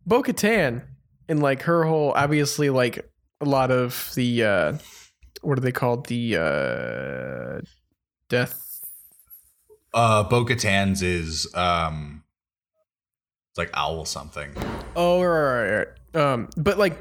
Bo 0.06 0.22
Katan 0.22 0.82
and 1.28 1.42
like 1.42 1.62
her 1.62 1.84
whole 1.84 2.12
obviously 2.12 2.70
like 2.70 3.10
a 3.40 3.44
lot 3.44 3.70
of 3.70 4.10
the 4.14 4.44
uh 4.44 4.78
what 5.42 5.58
are 5.58 5.60
they 5.60 5.72
called 5.72 6.06
the 6.06 6.36
uh 6.36 7.60
death 8.28 8.62
Uh, 9.94 10.22
Bo 10.24 10.44
Katan's 10.44 11.00
is 11.02 11.46
um, 11.54 12.22
it's 13.50 13.58
like 13.58 13.70
owl 13.74 14.04
something. 14.04 14.50
Oh, 14.94 15.22
right, 15.22 15.70
right, 15.70 15.86
right. 16.14 16.20
Um, 16.22 16.48
but 16.56 16.76
like 16.76 16.98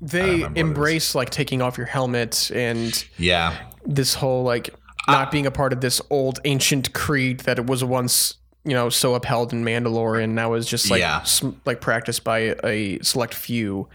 they 0.00 0.20
remember 0.22 0.42
what 0.48 0.50
it 0.52 0.60
is. 0.60 0.60
embrace 0.60 1.14
like 1.14 1.30
taking 1.30 1.60
off 1.60 1.76
your 1.76 1.86
helmet 1.86 2.50
and 2.54 3.04
Yeah, 3.18 3.56
this 3.84 4.14
whole 4.14 4.42
like 4.42 4.70
not 5.12 5.30
being 5.30 5.46
a 5.46 5.50
part 5.50 5.72
of 5.72 5.80
this 5.80 6.00
old 6.10 6.38
ancient 6.44 6.92
creed 6.92 7.40
that 7.40 7.58
it 7.58 7.66
was 7.66 7.82
once 7.84 8.34
you 8.64 8.72
know 8.74 8.88
so 8.90 9.14
upheld 9.14 9.52
in 9.52 9.64
Mandalore 9.64 10.22
and 10.22 10.34
now 10.34 10.54
is 10.54 10.66
just 10.66 10.90
like 10.90 11.00
Yeah. 11.00 11.22
sm- 11.22 11.50
like 11.64 11.80
practiced 11.80 12.24
by 12.24 12.54
a 12.64 12.98
select 13.02 13.34
few. 13.34 13.88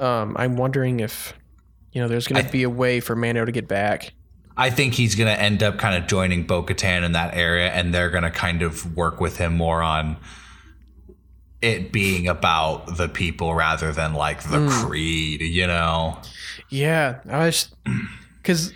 Um, 0.00 0.34
I'm 0.38 0.56
wondering 0.56 1.00
if 1.00 1.32
you 1.92 2.00
know 2.00 2.08
there's 2.08 2.26
going 2.26 2.44
to 2.44 2.50
be 2.50 2.62
a 2.62 2.70
way 2.70 3.00
for 3.00 3.14
Mando 3.16 3.44
to 3.44 3.52
get 3.52 3.68
back. 3.68 4.12
I 4.56 4.68
think 4.68 4.94
he's 4.94 5.14
gonna 5.14 5.30
end 5.30 5.62
up 5.62 5.78
kind 5.78 5.96
of 6.02 6.06
joining 6.08 6.42
Bo 6.46 6.62
Katan 6.62 7.02
in 7.04 7.12
that 7.12 7.34
area, 7.34 7.70
and 7.70 7.94
they're 7.94 8.10
gonna 8.10 8.30
kind 8.30 8.60
of 8.62 8.94
work 8.96 9.20
with 9.20 9.38
him 9.38 9.56
more 9.56 9.80
on 9.82 10.16
it 11.62 11.92
being 11.92 12.26
about 12.26 12.96
the 12.96 13.08
people 13.08 13.54
rather 13.54 13.92
than 13.92 14.14
like 14.14 14.42
the 14.44 14.58
Mm. 14.58 14.86
creed, 14.86 15.40
you 15.42 15.66
know. 15.66 16.18
Yeah, 16.68 17.16
I 17.28 17.46
was 17.46 17.68
because 18.42 18.72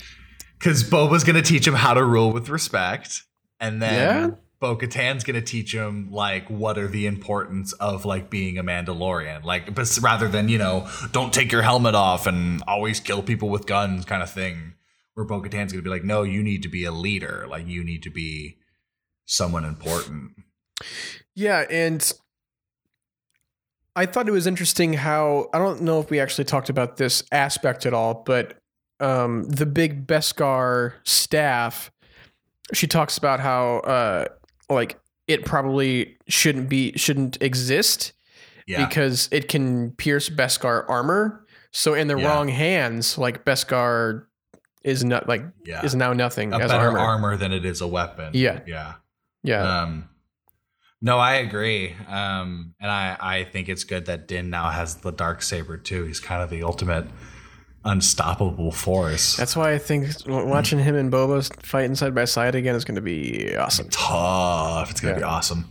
Because 0.64 0.82
Boba's 0.82 1.24
gonna 1.24 1.42
teach 1.42 1.66
him 1.66 1.74
how 1.74 1.92
to 1.92 2.02
rule 2.02 2.32
with 2.32 2.48
respect, 2.48 3.24
and 3.60 3.82
then 3.82 3.94
Yeah. 4.30 4.36
Bo 4.60 4.76
Katan's 4.76 5.22
gonna 5.22 5.42
teach 5.42 5.74
him 5.74 6.10
like 6.10 6.48
what 6.48 6.78
are 6.78 6.88
the 6.88 7.06
importance 7.06 7.74
of 7.74 8.06
like 8.06 8.30
being 8.30 8.56
a 8.56 8.64
Mandalorian, 8.64 9.44
like 9.44 9.74
but 9.74 9.98
rather 10.00 10.26
than 10.26 10.48
you 10.48 10.56
know 10.56 10.88
don't 11.12 11.34
take 11.34 11.52
your 11.52 11.60
helmet 11.60 11.94
off 11.94 12.26
and 12.26 12.62
always 12.66 12.98
kill 12.98 13.22
people 13.22 13.50
with 13.50 13.66
guns 13.66 14.06
kind 14.06 14.22
of 14.22 14.30
thing. 14.30 14.72
Where 15.12 15.26
Bo 15.26 15.42
Katan's 15.42 15.70
gonna 15.70 15.82
be 15.82 15.90
like, 15.90 16.02
no, 16.02 16.22
you 16.22 16.42
need 16.42 16.62
to 16.62 16.70
be 16.70 16.86
a 16.86 16.92
leader, 16.92 17.46
like 17.46 17.66
you 17.66 17.84
need 17.84 18.02
to 18.04 18.10
be 18.10 18.56
someone 19.26 19.66
important. 19.66 20.32
Yeah, 21.34 21.66
and 21.68 22.10
I 23.94 24.06
thought 24.06 24.28
it 24.28 24.32
was 24.32 24.46
interesting 24.46 24.94
how 24.94 25.50
I 25.52 25.58
don't 25.58 25.82
know 25.82 26.00
if 26.00 26.08
we 26.08 26.20
actually 26.20 26.44
talked 26.44 26.70
about 26.70 26.96
this 26.96 27.22
aspect 27.30 27.84
at 27.84 27.92
all, 27.92 28.22
but 28.24 28.62
um, 29.04 29.44
the 29.44 29.66
big 29.66 30.06
Beskar 30.06 30.94
staff, 31.04 31.90
she 32.72 32.86
talks 32.86 33.18
about 33.18 33.40
how 33.40 33.78
uh, 33.80 34.24
like 34.70 34.98
it 35.28 35.44
probably 35.44 36.16
shouldn't 36.28 36.68
be 36.68 36.92
shouldn't 36.96 37.40
exist 37.42 38.12
Yeah. 38.66 38.86
because 38.86 39.28
it 39.32 39.48
can 39.48 39.92
pierce 39.92 40.28
Beskar 40.28 40.84
armor. 40.88 41.46
So 41.72 41.94
in 41.94 42.08
the 42.08 42.16
Yeah. 42.18 42.28
wrong 42.28 42.48
hands, 42.48 43.18
like 43.18 43.44
Beskar 43.44 44.26
is 44.82 45.04
not 45.04 45.28
like 45.28 45.42
yeah. 45.64 45.84
is 45.84 45.94
now 45.94 46.12
nothing 46.12 46.52
a 46.52 46.58
as 46.58 46.70
better 46.70 46.84
armor. 46.86 46.98
armor. 46.98 47.36
than 47.36 47.52
it 47.52 47.64
is 47.64 47.80
a 47.80 47.86
weapon. 47.86 48.30
Yeah. 48.34 48.60
Yeah. 48.66 48.94
Yeah. 49.42 49.82
Um, 49.82 50.08
no, 51.02 51.18
I 51.18 51.34
agree. 51.34 51.94
Um, 52.08 52.74
and 52.80 52.90
I, 52.90 53.16
I 53.20 53.44
think 53.44 53.68
it's 53.68 53.84
good 53.84 54.06
that 54.06 54.26
Din 54.28 54.48
now 54.48 54.70
has 54.70 54.96
the 54.96 55.10
dark 55.12 55.42
saber 55.42 55.76
too. 55.76 56.04
He's 56.04 56.20
kind 56.20 56.42
of 56.42 56.48
the 56.48 56.62
ultimate 56.62 57.06
unstoppable 57.84 58.72
force. 58.72 59.36
That's 59.36 59.56
why 59.56 59.72
I 59.72 59.78
think 59.78 60.08
watching 60.26 60.78
him 60.78 60.94
and 60.96 61.12
Boba 61.12 61.48
fighting 61.64 61.94
side 61.94 62.14
by 62.14 62.24
side 62.24 62.54
again 62.54 62.74
is 62.74 62.84
going 62.84 62.94
to 62.96 63.00
be 63.00 63.54
awesome. 63.56 63.88
tough. 63.90 64.90
It's 64.90 65.00
gonna 65.00 65.16
be 65.16 65.22
awesome. 65.22 65.66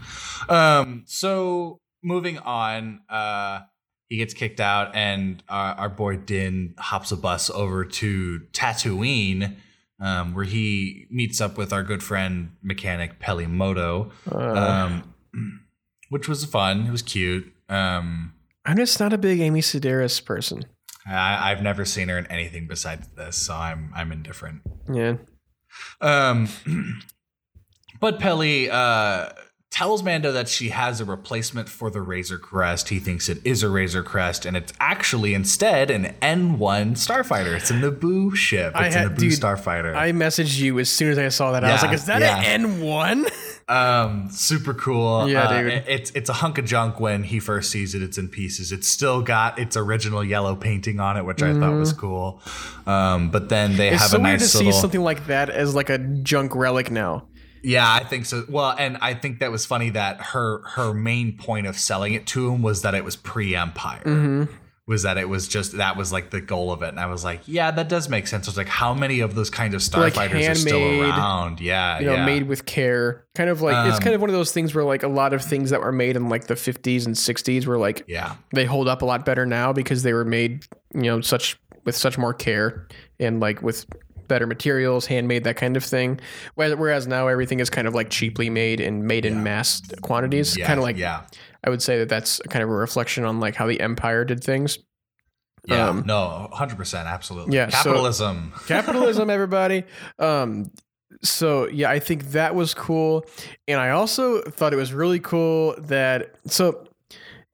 Um, 0.49 1.03
so 1.05 1.79
moving 2.03 2.37
on, 2.39 3.01
uh, 3.09 3.61
he 4.09 4.17
gets 4.17 4.33
kicked 4.33 4.59
out, 4.59 4.95
and 4.95 5.41
our, 5.49 5.73
our 5.75 5.89
boy 5.89 6.17
Din 6.17 6.75
hops 6.77 7.11
a 7.11 7.17
bus 7.17 7.49
over 7.49 7.83
to 7.85 8.41
Tatooine, 8.51 9.55
um, 9.99 10.35
where 10.35 10.45
he 10.45 11.07
meets 11.09 11.41
up 11.41 11.57
with 11.57 11.73
our 11.73 11.81
good 11.81 12.03
friend 12.03 12.51
mechanic 12.61 13.19
Peli 13.19 13.47
Motto, 13.47 14.11
Uh, 14.31 14.37
um, 14.37 15.13
which 16.09 16.27
was 16.27 16.45
fun. 16.45 16.85
It 16.85 16.91
was 16.91 17.01
cute. 17.01 17.51
Um, 17.69 18.33
I'm 18.65 18.77
just 18.77 18.99
not 18.99 19.13
a 19.13 19.17
big 19.17 19.39
Amy 19.39 19.61
Sedaris 19.61 20.23
person. 20.23 20.65
I, 21.05 21.51
I've 21.51 21.61
never 21.61 21.85
seen 21.85 22.07
her 22.09 22.17
in 22.17 22.25
anything 22.27 22.67
besides 22.67 23.07
this, 23.15 23.35
so 23.35 23.53
I'm 23.55 23.91
I'm 23.95 24.11
indifferent. 24.11 24.61
Yeah. 24.91 25.15
Um, 26.01 26.47
but 27.99 28.19
Peli 28.19 28.69
uh, 28.69 29.29
tells 29.71 30.03
Mando 30.03 30.31
that 30.31 30.47
she 30.47 30.69
has 30.69 31.01
a 31.01 31.05
replacement 31.05 31.67
for 31.67 31.89
the 31.89 32.01
Razor 32.01 32.37
Crest. 32.37 32.89
He 32.89 32.99
thinks 32.99 33.27
it 33.27 33.39
is 33.43 33.63
a 33.63 33.69
Razor 33.69 34.03
Crest, 34.03 34.45
and 34.45 34.55
it's 34.55 34.71
actually 34.79 35.33
instead 35.33 35.89
an 35.89 36.13
N1 36.21 36.91
starfighter. 36.91 37.55
It's 37.55 37.71
a 37.71 37.73
Naboo 37.73 38.35
ship. 38.35 38.73
I 38.75 38.87
It's 38.87 38.95
had- 38.95 39.07
a 39.07 39.09
Naboo 39.09 39.17
dude, 39.19 39.33
starfighter. 39.33 39.95
I 39.95 40.11
messaged 40.11 40.59
you 40.59 40.79
as 40.79 40.89
soon 40.89 41.11
as 41.11 41.17
I 41.17 41.29
saw 41.29 41.51
that. 41.53 41.63
I 41.63 41.73
was 41.73 41.81
like, 41.81 41.93
"Is 41.93 42.05
that 42.05 42.21
yeah. 42.21 42.39
an 42.41 42.79
N1?" 42.79 43.29
um, 43.69 44.29
super 44.31 44.73
cool. 44.73 45.27
Yeah, 45.29 45.43
Uh, 45.43 45.61
dude. 45.61 45.83
It's 45.87 46.11
it's 46.11 46.29
a 46.29 46.33
hunk 46.33 46.57
of 46.57 46.65
junk 46.65 46.99
when 46.99 47.23
he 47.23 47.39
first 47.39 47.71
sees 47.71 47.95
it. 47.95 48.01
It's 48.01 48.17
in 48.17 48.29
pieces. 48.29 48.71
It's 48.71 48.87
still 48.87 49.21
got 49.21 49.57
its 49.59 49.77
original 49.77 50.23
yellow 50.23 50.55
painting 50.55 50.99
on 50.99 51.17
it, 51.17 51.25
which 51.25 51.41
I 51.41 51.53
thought 51.53 51.73
was 51.73 51.93
cool. 51.93 52.41
Um, 52.85 53.29
but 53.31 53.49
then 53.49 53.77
they 53.77 53.87
Mm-hmm. 53.91 53.93
It's 53.95 54.01
have 54.03 54.11
so 54.11 54.17
a 54.17 54.21
weird 54.21 54.39
nice 54.39 54.51
to 54.51 54.57
little. 54.59 54.71
see 54.73 54.79
something 54.81 55.01
like 55.01 55.27
that 55.27 55.49
as 55.49 55.73
like 55.75 55.89
a 55.89 55.97
junk 55.97 56.55
relic 56.55 56.91
now. 56.91 57.27
Yeah, 57.65 57.89
I 57.89 58.03
think 58.03 58.25
so. 58.25 58.43
Well, 58.49 58.75
and 58.77 58.97
I 59.01 59.13
think 59.13 59.39
that 59.39 59.49
was 59.51 59.65
funny 59.65 59.89
that 59.91 60.19
her 60.21 60.61
her 60.75 60.93
main 60.93 61.37
point 61.37 61.65
of 61.65 61.77
selling 61.77 62.13
it 62.13 62.27
to 62.27 62.51
him 62.51 62.61
was 62.61 62.81
that 62.81 62.93
it 62.93 63.05
was 63.05 63.15
pre-Empire. 63.15 64.01
Mm-hmm. 64.03 64.53
Was 64.85 65.03
that 65.03 65.17
it 65.17 65.29
was 65.29 65.47
just 65.47 65.77
that 65.77 65.95
was 65.95 66.11
like 66.11 66.29
the 66.29 66.41
goal 66.41 66.69
of 66.71 66.81
it, 66.81 66.89
and 66.89 66.99
I 66.99 67.05
was 67.05 67.23
like, 67.23 67.39
yeah, 67.47 67.71
that 67.71 67.87
does 67.87 68.09
make 68.09 68.27
sense. 68.27 68.47
I 68.47 68.51
was 68.51 68.57
like, 68.57 68.67
how 68.67 68.93
many 68.93 69.21
of 69.21 69.33
those 69.33 69.49
kinds 69.49 69.73
of 69.73 69.97
Like 69.97 70.13
starfighters 70.13 70.49
are 70.49 70.55
still 70.55 71.01
around? 71.01 71.61
Yeah, 71.61 71.99
You 71.99 72.07
know, 72.07 72.13
yeah. 72.15 72.25
made 72.25 72.47
with 72.49 72.65
care. 72.65 73.23
Kind 73.33 73.49
of 73.49 73.61
like 73.61 73.87
it's 73.87 73.97
Um, 73.97 74.03
kind 74.03 74.13
of 74.13 74.19
one 74.19 74.29
of 74.29 74.35
those 74.35 74.51
things 74.51 74.75
where 74.75 74.83
like 74.83 75.03
a 75.03 75.07
lot 75.07 75.31
of 75.33 75.41
things 75.41 75.69
that 75.69 75.79
were 75.79 75.93
made 75.93 76.17
in 76.17 76.27
like 76.27 76.47
the 76.47 76.55
50s 76.55 77.05
and 77.05 77.15
60s 77.15 77.65
were 77.65 77.77
like 77.77 78.03
yeah, 78.07 78.35
they 78.53 78.65
hold 78.65 78.89
up 78.89 79.01
a 79.01 79.05
lot 79.05 79.25
better 79.25 79.45
now 79.45 79.71
because 79.71 80.03
they 80.03 80.11
were 80.11 80.25
made, 80.25 80.65
you 80.93 81.03
know, 81.03 81.21
such 81.21 81.57
with 81.85 81.95
such 81.95 82.17
more 82.17 82.33
care 82.33 82.85
and 83.21 83.39
like 83.39 83.61
with 83.61 83.85
better 84.27 84.47
materials, 84.47 85.05
handmade, 85.05 85.43
that 85.45 85.55
kind 85.55 85.77
of 85.77 85.83
thing. 85.83 86.19
Whereas 86.55 87.07
now 87.07 87.27
everything 87.27 87.59
is 87.61 87.69
kind 87.69 87.87
of 87.87 87.95
like 87.95 88.09
cheaply 88.09 88.49
made 88.49 88.79
and 88.81 89.05
made 89.05 89.25
in 89.25 89.43
mass 89.43 89.81
quantities. 90.01 90.57
yeah, 90.57 90.67
kind 90.67 90.79
of 90.79 90.83
like 90.83 90.97
yeah, 90.97 91.21
I 91.63 91.69
would 91.69 91.81
say 91.81 91.99
that 91.99 92.09
that's 92.09 92.39
kind 92.49 92.63
of 92.63 92.69
a 92.69 92.73
reflection 92.73 93.23
on 93.23 93.39
like 93.39 93.55
how 93.55 93.67
the 93.67 93.79
empire 93.79 94.25
did 94.25 94.43
things. 94.43 94.79
yeah. 95.65 95.89
um, 95.89 96.03
no, 96.05 96.49
hundred 96.51 96.77
percent, 96.77 97.07
absolutely. 97.07 97.55
yeah, 97.55 97.69
so- 97.69 97.91
capitalism. 97.91 98.53
Capitalism, 98.67 99.29
everybody. 99.29 99.83
Um, 100.19 100.71
so 101.21 101.69
yeah, 101.69 101.89
I 101.89 101.99
think 101.99 102.31
that 102.31 102.53
was 102.55 102.73
cool, 102.73 103.25
and 103.67 103.79
I 103.79 103.91
also 103.91 104.41
thought 104.41 104.73
it 104.73 104.77
was 104.77 104.91
really 104.93 105.19
cool 105.19 105.75
that 105.79 106.35
so 106.47 106.85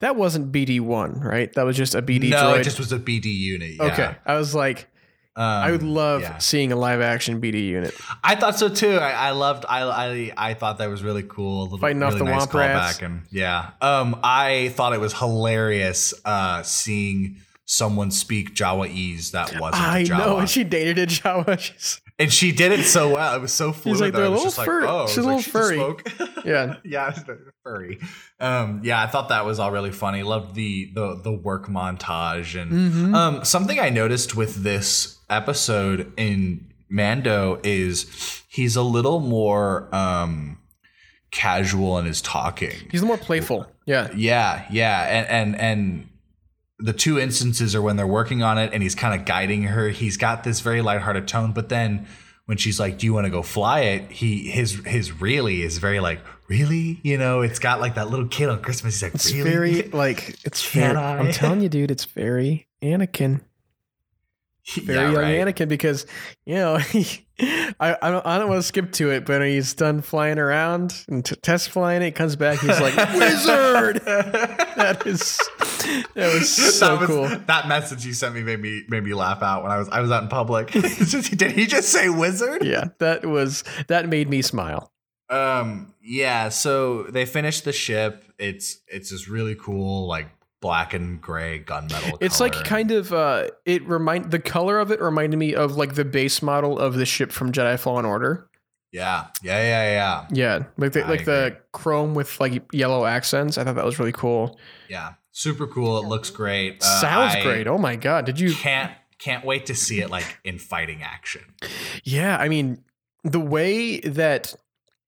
that 0.00 0.16
wasn't 0.16 0.50
BD 0.50 0.80
one, 0.80 1.20
right? 1.20 1.52
That 1.52 1.64
was 1.64 1.76
just 1.76 1.94
a 1.94 2.02
BD 2.02 2.30
no, 2.30 2.36
droid. 2.36 2.60
it 2.60 2.64
just 2.64 2.78
was 2.78 2.90
a 2.90 2.98
BD 2.98 3.26
unit. 3.26 3.76
Yeah. 3.76 3.84
okay, 3.84 4.16
I 4.26 4.36
was 4.36 4.54
like, 4.54 4.89
Um, 5.40 5.46
I 5.46 5.70
would 5.70 5.82
love 5.82 6.20
yeah. 6.20 6.36
seeing 6.36 6.70
a 6.70 6.76
live 6.76 7.00
action 7.00 7.40
BD 7.40 7.66
unit. 7.66 7.94
I 8.22 8.34
thought 8.34 8.58
so 8.58 8.68
too. 8.68 8.98
I, 8.98 9.12
I 9.12 9.30
loved. 9.30 9.64
I, 9.66 9.84
I 9.88 10.32
I 10.36 10.52
thought 10.52 10.76
that 10.78 10.90
was 10.90 11.02
really 11.02 11.22
cool. 11.22 11.62
A 11.62 11.64
little, 11.64 11.78
Fighting 11.78 12.02
off 12.02 12.18
the 12.18 12.24
nice 12.24 12.44
Womp 12.44 12.52
Rats. 12.52 13.00
and 13.00 13.22
yeah. 13.30 13.70
Um, 13.80 14.20
I 14.22 14.68
thought 14.76 14.92
it 14.92 15.00
was 15.00 15.14
hilarious. 15.14 16.12
Uh, 16.26 16.62
seeing 16.62 17.38
someone 17.64 18.10
speak 18.10 18.54
Jawaese 18.54 19.30
that 19.30 19.58
wasn't 19.58 19.82
I 19.82 20.02
Jawa, 20.02 20.18
know, 20.18 20.38
and 20.40 20.50
she 20.50 20.62
dated 20.62 20.98
a 20.98 21.06
Jawa. 21.06 21.58
She's, 21.58 22.02
and 22.20 22.32
she 22.32 22.52
did 22.52 22.70
it 22.70 22.84
so 22.84 23.14
well. 23.14 23.34
It 23.34 23.40
was 23.40 23.52
so 23.52 23.72
fluid. 23.72 23.96
She's 23.96 24.00
like, 24.02 24.12
that 24.12 24.22
I 24.22 24.26
a 24.26 24.30
was 24.30 24.38
little 24.44 24.46
just 24.50 24.58
like, 24.58 24.68
oh, 24.68 25.06
she's 25.08 25.16
a 25.16 25.22
little 25.22 25.38
just 25.40 25.50
furry. 25.50 25.78
yeah, 26.44 26.76
yeah, 26.84 27.08
it's 27.16 27.24
furry. 27.64 27.98
Um, 28.38 28.80
yeah, 28.84 29.02
I 29.02 29.06
thought 29.08 29.30
that 29.30 29.44
was 29.44 29.58
all 29.58 29.72
really 29.72 29.90
funny. 29.90 30.22
Loved 30.22 30.54
the 30.54 30.90
the 30.94 31.20
the 31.24 31.32
work 31.32 31.66
montage 31.66 32.60
and 32.60 32.70
Mm-hmm. 32.70 33.14
um, 33.14 33.44
something 33.44 33.80
I 33.80 33.88
noticed 33.90 34.36
with 34.36 34.62
this 34.62 35.18
episode 35.28 36.12
in 36.16 36.72
Mando 36.88 37.60
is 37.64 38.42
he's 38.48 38.76
a 38.76 38.82
little 38.82 39.20
more 39.20 39.92
um 39.94 40.58
casual 41.30 41.98
in 41.98 42.06
his 42.06 42.20
talking. 42.20 42.74
he's 42.90 43.02
more 43.02 43.16
playful. 43.18 43.66
Yeah, 43.86 44.08
Yeah, 44.14 44.66
yeah, 44.70 45.02
and 45.02 45.26
and 45.28 45.60
and 45.60 46.09
the 46.80 46.92
two 46.92 47.18
instances 47.18 47.74
are 47.74 47.82
when 47.82 47.96
they're 47.96 48.06
working 48.06 48.42
on 48.42 48.58
it 48.58 48.72
and 48.72 48.82
he's 48.82 48.94
kind 48.94 49.18
of 49.18 49.26
guiding 49.26 49.64
her. 49.64 49.90
He's 49.90 50.16
got 50.16 50.44
this 50.44 50.60
very 50.60 50.82
lighthearted 50.82 51.28
tone, 51.28 51.52
but 51.52 51.68
then 51.68 52.06
when 52.46 52.56
she's 52.56 52.80
like, 52.80 52.98
"Do 52.98 53.06
you 53.06 53.12
want 53.12 53.26
to 53.26 53.30
go 53.30 53.42
fly 53.42 53.80
it?" 53.80 54.10
He 54.10 54.50
his 54.50 54.74
his 54.86 55.20
really 55.20 55.62
is 55.62 55.78
very 55.78 56.00
like, 56.00 56.20
"Really?" 56.48 57.00
You 57.02 57.18
know, 57.18 57.42
it's 57.42 57.58
got 57.58 57.80
like 57.80 57.94
that 57.94 58.10
little 58.10 58.26
kid 58.26 58.48
on 58.48 58.60
Christmas. 58.62 58.94
He's 58.94 59.02
like, 59.02 59.14
it's 59.14 59.32
"Really?" 59.32 59.50
very 59.50 59.82
like 59.90 60.36
it's 60.44 60.64
very? 60.70 60.96
I'm 60.96 61.32
telling 61.32 61.60
you, 61.60 61.68
dude, 61.68 61.90
it's 61.90 62.06
very 62.06 62.66
Anakin. 62.82 63.40
very 64.82 64.98
yeah, 64.98 65.04
young 65.10 65.14
right. 65.14 65.54
Anakin 65.54 65.68
because 65.68 66.06
you 66.46 66.54
know 66.54 66.76
he, 66.76 67.26
I 67.80 67.96
I 68.02 68.10
don't, 68.10 68.26
I 68.26 68.38
don't 68.38 68.48
want 68.48 68.60
to 68.60 68.66
skip 68.66 68.92
to 68.92 69.10
it, 69.10 69.24
but 69.24 69.42
he's 69.42 69.74
done 69.74 70.02
flying 70.02 70.38
around 70.38 71.04
and 71.08 71.24
t- 71.24 71.36
test 71.36 71.70
flying 71.70 72.02
it, 72.02 72.12
comes 72.12 72.36
back. 72.36 72.58
He's 72.60 72.80
like 72.80 72.96
wizard. 73.14 74.02
that 74.04 75.02
is 75.06 75.38
that 76.14 76.34
was 76.34 76.50
so 76.50 76.96
that 76.96 77.00
was, 77.00 77.08
cool. 77.08 77.28
That 77.46 77.68
message 77.68 78.04
you 78.04 78.12
sent 78.12 78.34
me 78.34 78.42
made 78.42 78.60
me 78.60 78.82
made 78.88 79.04
me 79.04 79.14
laugh 79.14 79.42
out 79.42 79.62
when 79.62 79.72
I 79.72 79.78
was 79.78 79.88
I 79.88 80.00
was 80.00 80.10
out 80.10 80.22
in 80.22 80.28
public. 80.28 80.70
Did 80.70 81.52
he 81.52 81.66
just 81.66 81.88
say 81.90 82.08
wizard? 82.08 82.64
Yeah, 82.64 82.88
that 82.98 83.24
was 83.24 83.64
that 83.88 84.08
made 84.08 84.28
me 84.28 84.42
smile. 84.42 84.92
Um. 85.28 85.94
Yeah. 86.02 86.48
So 86.48 87.04
they 87.04 87.24
finished 87.24 87.64
the 87.64 87.72
ship. 87.72 88.24
It's 88.38 88.78
it's 88.88 89.10
this 89.10 89.28
really 89.28 89.54
cool 89.54 90.06
like 90.06 90.28
black 90.60 90.94
and 90.94 91.20
gray 91.20 91.62
gunmetal. 91.62 92.18
It's 92.20 92.38
color. 92.38 92.50
like 92.50 92.64
kind 92.64 92.90
of 92.90 93.12
uh 93.12 93.48
it 93.64 93.86
remind 93.86 94.30
the 94.30 94.38
color 94.38 94.78
of 94.78 94.90
it 94.90 95.00
reminded 95.00 95.36
me 95.38 95.54
of 95.54 95.76
like 95.76 95.94
the 95.94 96.04
base 96.04 96.42
model 96.42 96.78
of 96.78 96.94
the 96.94 97.06
ship 97.06 97.32
from 97.32 97.52
Jedi 97.52 97.78
Fallen 97.78 98.04
Order. 98.04 98.48
Yeah. 98.92 99.28
Yeah. 99.42 99.60
Yeah. 99.60 99.92
Yeah. 99.92 100.26
Yeah, 100.30 100.64
like 100.76 100.92
the 100.92 101.04
I 101.04 101.08
like 101.08 101.24
the 101.24 101.56
chrome 101.72 102.14
with 102.14 102.38
like 102.40 102.62
yellow 102.72 103.06
accents. 103.06 103.56
I 103.56 103.64
thought 103.64 103.76
that 103.76 103.84
was 103.84 103.98
really 103.98 104.12
cool. 104.12 104.58
Yeah. 104.88 105.14
Super 105.32 105.66
cool. 105.66 105.98
It 105.98 106.06
looks 106.06 106.28
great. 106.30 106.82
Uh, 106.82 107.00
Sounds 107.00 107.36
I 107.36 107.42
great. 107.42 107.66
Oh 107.66 107.78
my 107.78 107.96
god, 107.96 108.26
did 108.26 108.40
you 108.40 108.52
Can't 108.52 108.92
can't 109.20 109.44
wait 109.44 109.66
to 109.66 109.74
see 109.74 110.00
it 110.00 110.10
like 110.10 110.38
in 110.44 110.58
fighting 110.58 111.02
action. 111.02 111.42
Yeah, 112.02 112.36
I 112.38 112.48
mean, 112.48 112.82
the 113.22 113.40
way 113.40 114.00
that 114.00 114.54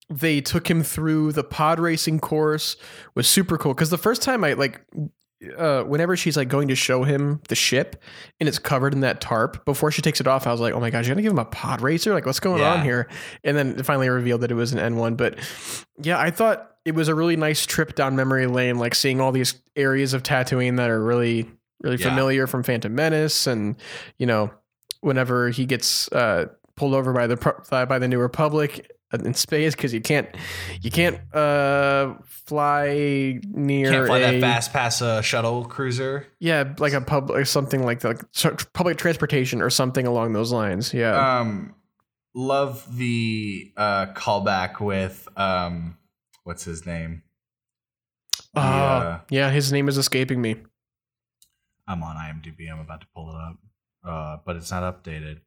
they 0.09 0.41
took 0.41 0.71
him 0.71 0.83
through 0.83 1.33
the 1.33 1.43
pod 1.43 1.81
racing 1.81 2.21
course 2.21 2.77
was 3.15 3.27
super 3.27 3.57
cool. 3.57 3.75
Because 3.75 3.91
the 3.91 3.99
first 3.99 4.23
time 4.23 4.45
I 4.45 4.53
like, 4.53 4.81
uh, 5.57 5.83
whenever 5.85 6.17
she's 6.17 6.37
like 6.37 6.49
going 6.49 6.69
to 6.69 6.75
show 6.75 7.03
him 7.05 7.41
the 7.49 7.55
ship 7.55 8.03
and 8.41 8.49
it's 8.49 8.59
covered 8.59 8.93
in 8.95 9.01
that 9.01 9.21
tarp, 9.21 9.65
before 9.65 9.91
she 9.91 10.03
takes 10.03 10.21
it 10.21 10.27
off, 10.27 10.47
I 10.47 10.53
was 10.53 10.61
like, 10.61 10.73
oh 10.75 10.81
my 10.81 10.91
gosh, 10.91 11.07
you're 11.07 11.15
gonna 11.15 11.23
give 11.23 11.33
him 11.33 11.39
a 11.39 11.45
pod 11.45 11.81
racer? 11.81 12.13
Like, 12.15 12.27
what's 12.27 12.41
going 12.41 12.63
on 12.63 12.83
here? 12.85 13.09
And 13.45 13.57
then 13.57 13.79
it 13.79 13.85
finally 13.87 14.09
revealed 14.09 14.43
that 14.43 14.51
it 14.51 14.55
was 14.55 14.73
an 14.73 14.79
N1. 14.79 15.17
But 15.17 15.39
yeah, 16.01 16.19
I 16.19 16.31
thought 16.31 16.69
it 16.85 16.95
was 16.95 17.09
a 17.09 17.15
really 17.15 17.37
nice 17.37 17.65
trip 17.67 17.95
down 17.95 18.17
memory 18.17 18.47
lane, 18.47 18.79
like 18.79 18.95
seeing 18.95 19.21
all 19.21 19.33
these 19.33 19.55
areas 19.77 20.15
of 20.15 20.23
Tatooine 20.23 20.77
that 20.79 20.91
are 20.91 21.03
really, 21.03 21.49
really 21.83 21.97
Yeah. 21.97 22.09
familiar 22.09 22.47
from 22.47 22.63
Phantom 22.63 22.95
Menace, 22.95 23.47
and 23.47 23.77
you 24.19 24.27
know, 24.27 24.51
whenever 25.01 25.51
he 25.51 25.65
gets 25.67 26.11
uh, 26.13 26.47
pulled 26.77 26.95
over 26.95 27.13
by 27.13 27.27
the 27.27 27.37
by 27.89 27.99
the 27.99 28.09
New 28.09 28.19
Republic 28.19 28.91
in 29.21 29.35
space 29.35 29.75
because 29.75 29.93
you 29.93 30.01
can't 30.01 30.29
you 30.81 30.91
can't 30.91 31.19
uh, 31.35 32.15
fly 32.25 33.39
near 33.49 33.91
Can't 33.91 34.07
fly 34.07 34.19
a, 34.19 34.33
that 34.33 34.41
fast 34.41 34.73
past 34.73 35.03
a 35.03 35.23
shuttle 35.23 35.65
cruiser. 35.65 36.27
Yeah, 36.39 36.73
like 36.79 36.93
a 36.95 37.01
public 37.01 37.47
something 37.47 37.85
like 37.85 38.01
that, 38.01 38.23
like 38.45 38.73
public 38.73 38.97
transportation 38.97 39.61
or 39.61 39.71
something 39.71 40.07
along 40.07 40.33
those 40.33 40.53
lines. 40.53 40.95
Yeah, 40.95 41.41
Um, 41.41 41.75
love 42.35 42.97
the 42.97 43.73
uh 43.77 44.07
callback 44.15 44.81
with 44.81 45.29
um 45.37 45.99
what's 46.45 46.65
his 46.65 46.87
name? 46.87 47.23
Uh, 48.57 48.61
Yeah. 48.61 49.21
yeah, 49.47 49.51
his 49.51 49.73
name 49.73 49.89
is 49.89 49.99
escaping 49.99 50.41
me. 50.41 50.57
I'm 51.87 52.03
on 52.03 52.17
IMDb. 52.17 52.71
I'm 52.71 52.81
about 52.81 53.01
to 53.01 53.07
pull 53.15 53.31
it 53.31 53.37
up, 53.37 53.57
uh, 54.05 54.37
but 54.45 54.57
it's 54.57 54.71
not 54.71 54.83
updated. 54.83 55.41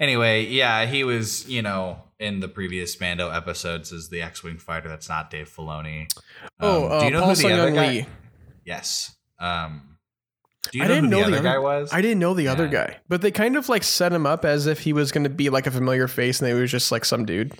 Anyway, 0.00 0.46
yeah, 0.46 0.86
he 0.86 1.04
was, 1.04 1.48
you 1.48 1.62
know, 1.62 2.02
in 2.18 2.40
the 2.40 2.48
previous 2.48 3.00
Mando 3.00 3.30
episodes 3.30 3.92
as 3.92 4.08
the 4.08 4.22
X-wing 4.22 4.58
fighter. 4.58 4.88
That's 4.88 5.08
not 5.08 5.30
Dave 5.30 5.48
Filoni. 5.54 6.08
oh, 6.60 6.86
Um, 6.86 6.92
uh, 6.92 6.98
do 7.00 7.04
you 7.06 7.10
know 7.12 7.20
Paul 7.20 7.28
who 7.34 7.34
the 7.36 7.52
other 7.52 7.62
Sun-Hyung 7.62 7.74
guy? 7.74 7.88
Lee. 7.90 8.06
Yes. 8.64 9.14
Um, 9.38 9.98
do 10.70 10.78
you 10.78 10.84
I 10.84 10.88
know 10.88 10.94
didn't 10.94 11.04
who 11.04 11.10
know 11.10 11.24
the 11.24 11.30
the 11.30 11.36
other 11.38 11.48
guy 11.48 11.58
was? 11.58 11.92
I 11.92 12.00
didn't 12.00 12.20
know 12.20 12.34
the 12.34 12.48
other 12.48 12.68
guy, 12.68 12.98
but 13.08 13.20
they 13.22 13.30
kind 13.32 13.56
of 13.56 13.68
like 13.68 13.82
set 13.82 14.12
him 14.12 14.26
up 14.26 14.44
as 14.44 14.66
if 14.66 14.80
he 14.80 14.92
was 14.92 15.10
going 15.10 15.24
to 15.24 15.30
be 15.30 15.50
like 15.50 15.66
a 15.66 15.70
familiar 15.72 16.06
face, 16.08 16.40
and 16.40 16.48
he 16.48 16.54
was 16.54 16.70
just 16.70 16.92
like 16.92 17.04
some 17.04 17.24
dude. 17.24 17.52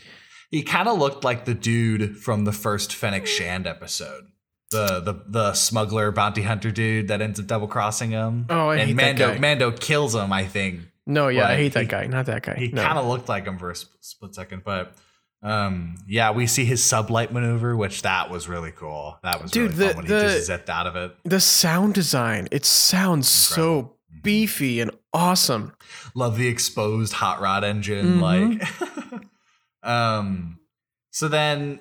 He 0.50 0.62
kind 0.62 0.88
of 0.88 0.98
looked 0.98 1.24
like 1.24 1.44
the 1.44 1.54
dude 1.54 2.16
from 2.18 2.44
the 2.44 2.52
first 2.52 2.94
Fennec 2.94 3.26
Shand 3.26 3.66
episode. 3.66 4.24
The, 4.70 5.00
the 5.00 5.24
the 5.26 5.52
smuggler 5.54 6.12
bounty 6.12 6.42
hunter 6.42 6.70
dude 6.70 7.08
that 7.08 7.20
ends 7.20 7.38
up 7.40 7.46
double 7.46 7.66
crossing 7.68 8.10
him. 8.12 8.46
Oh, 8.48 8.68
I 8.68 8.76
and 8.76 8.88
hate 8.88 8.96
that 8.98 9.16
guy. 9.16 9.38
Mando 9.38 9.70
kills 9.72 10.14
him, 10.14 10.32
I 10.32 10.46
think. 10.46 10.80
No, 11.06 11.28
yeah, 11.28 11.48
I 11.48 11.56
hate 11.56 11.72
that 11.74 11.82
he- 11.82 11.86
guy. 11.88 12.06
Not 12.06 12.26
that 12.26 12.42
guy. 12.42 12.54
He 12.54 12.68
no. 12.68 12.82
kind 12.82 12.98
of 12.98 13.06
looked 13.06 13.28
like 13.28 13.44
him 13.46 13.58
for 13.58 13.70
a 13.70 13.76
sp- 13.76 13.90
split 14.00 14.34
second, 14.34 14.62
but 14.64 14.94
um, 15.42 15.96
yeah, 16.06 16.30
we 16.30 16.46
see 16.46 16.64
his 16.64 16.80
sublight 16.82 17.32
maneuver, 17.32 17.76
which 17.76 18.02
that 18.02 18.30
was 18.30 18.48
really 18.48 18.70
cool. 18.70 19.18
That 19.24 19.42
was 19.42 19.50
Dude, 19.50 19.72
really 19.72 19.88
the- 19.88 19.94
fun 19.94 19.96
when 19.96 20.06
the- 20.06 20.22
he 20.28 20.34
just 20.34 20.46
zipped 20.46 20.70
out 20.70 20.86
of 20.86 20.94
it. 20.94 21.16
the 21.24 21.40
sound 21.40 21.94
design. 21.94 22.46
It 22.52 22.64
sounds 22.64 23.28
so 23.28 23.62
Incredible. 23.62 23.98
Mhm. 24.18 24.22
beefy 24.22 24.80
and 24.80 24.90
awesome. 25.12 25.72
Love 26.14 26.38
the 26.38 26.46
exposed 26.46 27.14
hot 27.14 27.40
rod 27.40 27.64
engine, 27.64 28.20
Mhm. 28.20 28.22
like. 29.10 29.22
um, 29.82 30.58
so 31.10 31.26
then, 31.28 31.80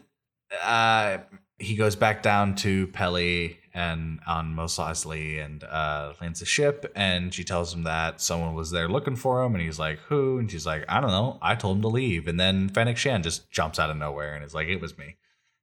uh, 0.63 1.19
he 1.59 1.75
goes 1.75 1.95
back 1.95 2.23
down 2.23 2.55
to 2.55 2.87
Peli 2.87 3.59
and 3.73 4.19
on 4.27 4.53
Mos 4.53 4.77
Eisley 4.77 5.43
and 5.43 5.63
uh, 5.63 6.13
lands 6.21 6.41
a 6.41 6.45
ship, 6.45 6.91
and 6.95 7.33
she 7.33 7.43
tells 7.43 7.73
him 7.73 7.83
that 7.83 8.21
someone 8.21 8.53
was 8.53 8.71
there 8.71 8.87
looking 8.87 9.15
for 9.15 9.43
him, 9.43 9.55
and 9.55 9.63
he's 9.63 9.79
like, 9.79 9.99
"Who?" 10.09 10.37
And 10.37 10.49
she's 10.51 10.65
like, 10.65 10.83
"I 10.89 10.99
don't 10.99 11.11
know. 11.11 11.37
I 11.41 11.55
told 11.55 11.77
him 11.77 11.81
to 11.83 11.87
leave." 11.87 12.27
And 12.27 12.39
then 12.39 12.69
Fennec 12.69 12.97
Shand 12.97 13.23
just 13.23 13.49
jumps 13.51 13.79
out 13.79 13.89
of 13.89 13.97
nowhere 13.97 14.33
and 14.35 14.43
is 14.43 14.53
like, 14.53 14.67
"It 14.67 14.81
was 14.81 14.97
me." 14.97 15.15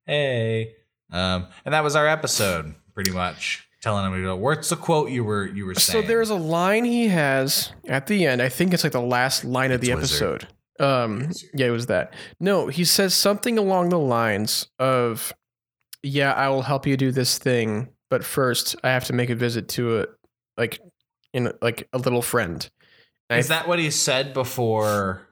Hey, 0.07 0.75
um, 1.12 1.47
and 1.64 1.75
that 1.75 1.85
was 1.85 1.94
our 1.97 2.07
episode, 2.09 2.75
pretty 2.94 3.11
much 3.11 3.66
telling 3.83 4.07
him, 4.07 4.18
"You 4.18 4.25
know, 4.27 4.37
"What's 4.37 4.71
the 4.71 4.77
quote 4.77 5.11
you 5.11 5.23
were 5.25 5.47
you 5.47 5.66
were 5.66 5.75
saying? 5.75 6.03
So 6.03 6.07
there's 6.09 6.31
a 6.31 6.35
line 6.35 6.85
he 6.85 7.09
has 7.09 7.73
at 7.87 8.07
the 8.07 8.27
end. 8.27 8.40
I 8.42 8.49
think 8.49 8.73
it's 8.73 8.85
like 8.85 8.92
the 8.92 9.01
last 9.03 9.44
line 9.44 9.71
of 9.73 9.81
the 9.81 9.94
Wizard. 9.94 10.44
episode. 10.44 10.55
Um, 10.81 11.31
yeah, 11.55 11.66
it 11.66 11.71
was 11.71 11.87
that. 11.87 12.14
No, 12.40 12.68
he 12.68 12.85
says 12.85 13.12
something 13.14 13.59
along 13.59 13.88
the 13.88 13.99
lines 13.99 14.68
of, 14.79 15.33
"Yeah, 16.03 16.33
I 16.33 16.49
will 16.49 16.62
help 16.62 16.87
you 16.87 16.97
do 16.97 17.11
this 17.11 17.37
thing, 17.38 17.88
but 18.11 18.25
first 18.25 18.77
I 18.83 18.88
have 18.90 19.05
to 19.07 19.12
make 19.12 19.31
a 19.31 19.35
visit 19.35 19.68
to 19.71 20.01
a 20.01 20.07
like 20.57 20.81
in 21.33 21.53
like 21.62 21.88
a 21.92 21.99
little 21.99 22.23
friend." 22.23 22.68
And 23.31 23.37
I 23.37 23.38
Is 23.38 23.49
that 23.49 23.68
what 23.68 23.79
he 23.79 23.90
said 23.90 24.33
before 24.33 25.29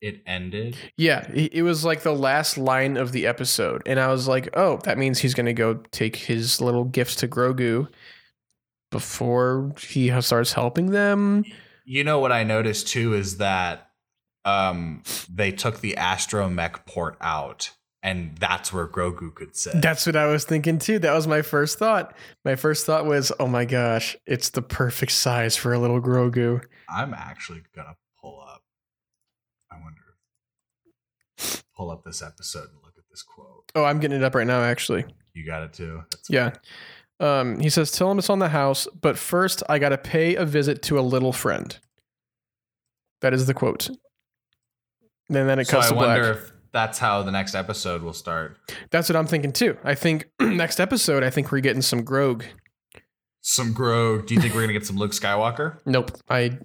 it 0.00 0.22
ended? 0.26 0.76
Yeah, 0.96 1.28
it 1.32 1.54
it 1.54 1.62
was 1.62 1.84
like 1.84 2.02
the 2.02 2.14
last 2.14 2.58
line 2.58 2.96
of 2.96 3.12
the 3.12 3.26
episode, 3.26 3.82
and 3.86 3.98
I 3.98 4.08
was 4.08 4.28
like, 4.28 4.48
"Oh, 4.54 4.78
that 4.84 4.98
means 4.98 5.18
he's 5.18 5.34
gonna 5.34 5.52
go 5.52 5.74
take 5.90 6.16
his 6.16 6.60
little 6.60 6.84
gifts 6.84 7.16
to 7.16 7.28
Grogu 7.28 7.88
before 8.90 9.72
he 9.80 10.20
starts 10.20 10.52
helping 10.52 10.90
them." 10.90 11.44
You 11.84 12.04
know 12.04 12.18
what 12.18 12.32
I 12.32 12.44
noticed 12.44 12.88
too 12.88 13.14
is 13.14 13.38
that 13.38 13.90
um 14.44 15.02
they 15.28 15.50
took 15.50 15.80
the 15.80 15.94
astromech 15.98 16.86
port 16.86 17.16
out 17.20 17.70
and 18.02 18.36
that's 18.38 18.72
where 18.72 18.86
Grogu 18.86 19.34
could 19.34 19.56
sit. 19.56 19.80
That's 19.82 20.06
what 20.06 20.16
I 20.16 20.26
was 20.26 20.44
thinking 20.44 20.78
too. 20.78 20.98
That 20.98 21.12
was 21.14 21.26
my 21.26 21.42
first 21.42 21.78
thought. 21.78 22.14
My 22.44 22.54
first 22.56 22.86
thought 22.86 23.06
was, 23.06 23.32
"Oh 23.40 23.46
my 23.46 23.64
gosh, 23.64 24.16
it's 24.26 24.50
the 24.50 24.62
perfect 24.62 25.12
size 25.12 25.56
for 25.56 25.72
a 25.72 25.78
little 25.78 26.00
Grogu." 26.00 26.64
I'm 26.88 27.12
actually 27.14 27.62
gonna 27.74 27.96
pull 28.20 28.40
up. 28.40 28.62
I 29.70 29.76
wonder 29.76 30.00
if 31.38 31.62
pull 31.76 31.90
up 31.90 32.04
this 32.04 32.22
episode 32.22 32.70
and 32.70 32.78
look 32.82 32.94
at 32.98 33.04
this 33.10 33.22
quote. 33.22 33.70
Oh, 33.74 33.84
I'm 33.84 34.00
getting 34.00 34.18
it 34.18 34.24
up 34.24 34.34
right 34.34 34.46
now. 34.46 34.62
Actually, 34.62 35.04
You 35.34 35.44
got 35.46 35.62
it 35.62 35.72
too. 35.72 36.02
That's 36.10 36.30
yeah. 36.30 36.52
Um, 37.20 37.58
he 37.58 37.68
says, 37.68 37.90
"Tell 37.90 38.10
him 38.10 38.18
it's 38.18 38.30
on 38.30 38.38
the 38.38 38.48
house, 38.48 38.86
but 39.00 39.18
first 39.18 39.62
I 39.68 39.78
got 39.80 39.88
to 39.88 39.98
pay 39.98 40.36
a 40.36 40.44
visit 40.44 40.82
to 40.82 40.98
a 40.98 41.02
little 41.02 41.32
friend." 41.32 41.76
That 43.20 43.34
is 43.34 43.46
the 43.46 43.54
quote. 43.54 43.88
And 43.88 45.36
then 45.48 45.58
it 45.58 45.66
So 45.66 45.72
cuts 45.78 45.86
I 45.86 45.88
to 45.90 45.94
black. 45.96 46.06
wonder 46.22 46.30
if 46.38 46.52
that's 46.78 46.98
how 46.98 47.22
the 47.24 47.32
next 47.32 47.54
episode 47.56 48.02
will 48.02 48.12
start. 48.12 48.56
That's 48.90 49.08
what 49.08 49.16
I'm 49.16 49.26
thinking 49.26 49.52
too. 49.52 49.76
I 49.82 49.94
think 49.96 50.28
next 50.40 50.78
episode, 50.78 51.22
I 51.24 51.30
think 51.30 51.50
we're 51.50 51.60
getting 51.60 51.82
some 51.82 52.04
Grog. 52.04 52.44
Some 53.40 53.72
Grog. 53.72 54.26
Do 54.26 54.34
you 54.34 54.40
think 54.40 54.54
we're 54.54 54.60
gonna 54.60 54.72
get 54.74 54.86
some 54.86 54.96
Luke 54.96 55.12
Skywalker? 55.12 55.78
Nope, 55.86 56.12
I 56.28 56.58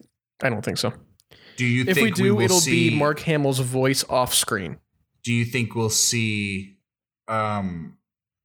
I 0.43 0.49
don't 0.49 0.63
think 0.63 0.78
so. 0.78 0.93
Do 1.58 1.65
you 1.65 1.86
If 1.88 1.97
we 1.97 2.12
do, 2.12 2.36
will 2.36 2.41
it'll 2.43 2.60
see, 2.60 2.89
be 2.89 2.95
Mark 2.95 3.19
Hamill's 3.21 3.60
voice 3.60 4.04
off 4.10 4.34
screen. 4.34 4.78
do 5.23 5.32
you 5.34 5.45
think 5.45 5.76
we'll 5.76 5.89
see 5.89 6.78
um 7.28 7.97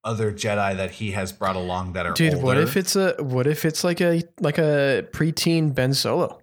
other 0.04 0.32
Jedi 0.32 0.76
that 0.76 0.92
he 0.92 1.10
has 1.10 1.32
brought 1.32 1.56
along 1.56 1.92
that 1.94 2.06
are 2.06 2.12
Dude, 2.14 2.34
older? 2.34 2.46
what 2.46 2.56
if 2.58 2.76
it's 2.76 2.96
a 2.96 3.14
what 3.18 3.46
if 3.46 3.64
it's 3.64 3.82
like 3.84 4.00
a 4.00 4.22
like 4.40 4.56
a 4.58 5.04
preteen 5.12 5.74
Ben 5.74 5.92
Solo? 5.92 6.37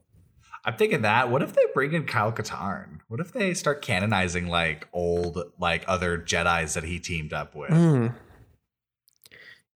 I'm 0.66 0.76
thinking 0.76 1.04
that. 1.04 1.30
What 1.30 1.44
if 1.44 1.54
they 1.54 1.62
bring 1.76 1.94
in 1.94 2.06
Kyle 2.06 2.32
Katarn? 2.32 3.00
What 3.08 3.20
if 3.20 3.32
they 3.32 3.54
start 3.54 3.84
canonizing 3.84 4.48
like 4.48 4.88
old 4.92 5.38
like 5.60 5.86
other 5.88 6.18
Jedi's 6.18 6.74
that 6.74 6.84
he 6.84 7.00
teamed 7.00 7.34
up 7.34 7.54
with? 7.54 7.70
Hmm. 7.70 8.08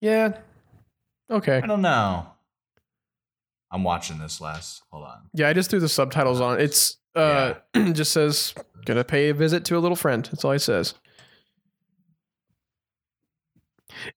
Yeah. 0.02 0.38
Okay. 1.30 1.62
I 1.64 1.68
don't 1.68 1.84
know. 1.84 2.26
I'm 3.72 3.84
watching 3.84 4.18
this 4.18 4.42
less. 4.42 4.82
Hold 4.92 5.06
on. 5.06 5.30
Yeah, 5.34 5.48
I 5.48 5.54
just 5.54 5.70
threw 5.70 5.80
the 5.80 5.88
subtitles 5.88 6.42
on. 6.42 6.60
It's 6.60 6.98
uh 7.16 7.54
just 7.92 8.12
says 8.12 8.56
gonna 8.86 9.04
pay 9.04 9.30
a 9.30 9.34
visit 9.36 9.66
to 9.66 9.78
a 9.78 9.80
little 9.80 9.96
friend. 9.96 10.28
That's 10.32 10.44
all 10.44 10.54
he 10.54 10.60
says. 10.60 10.96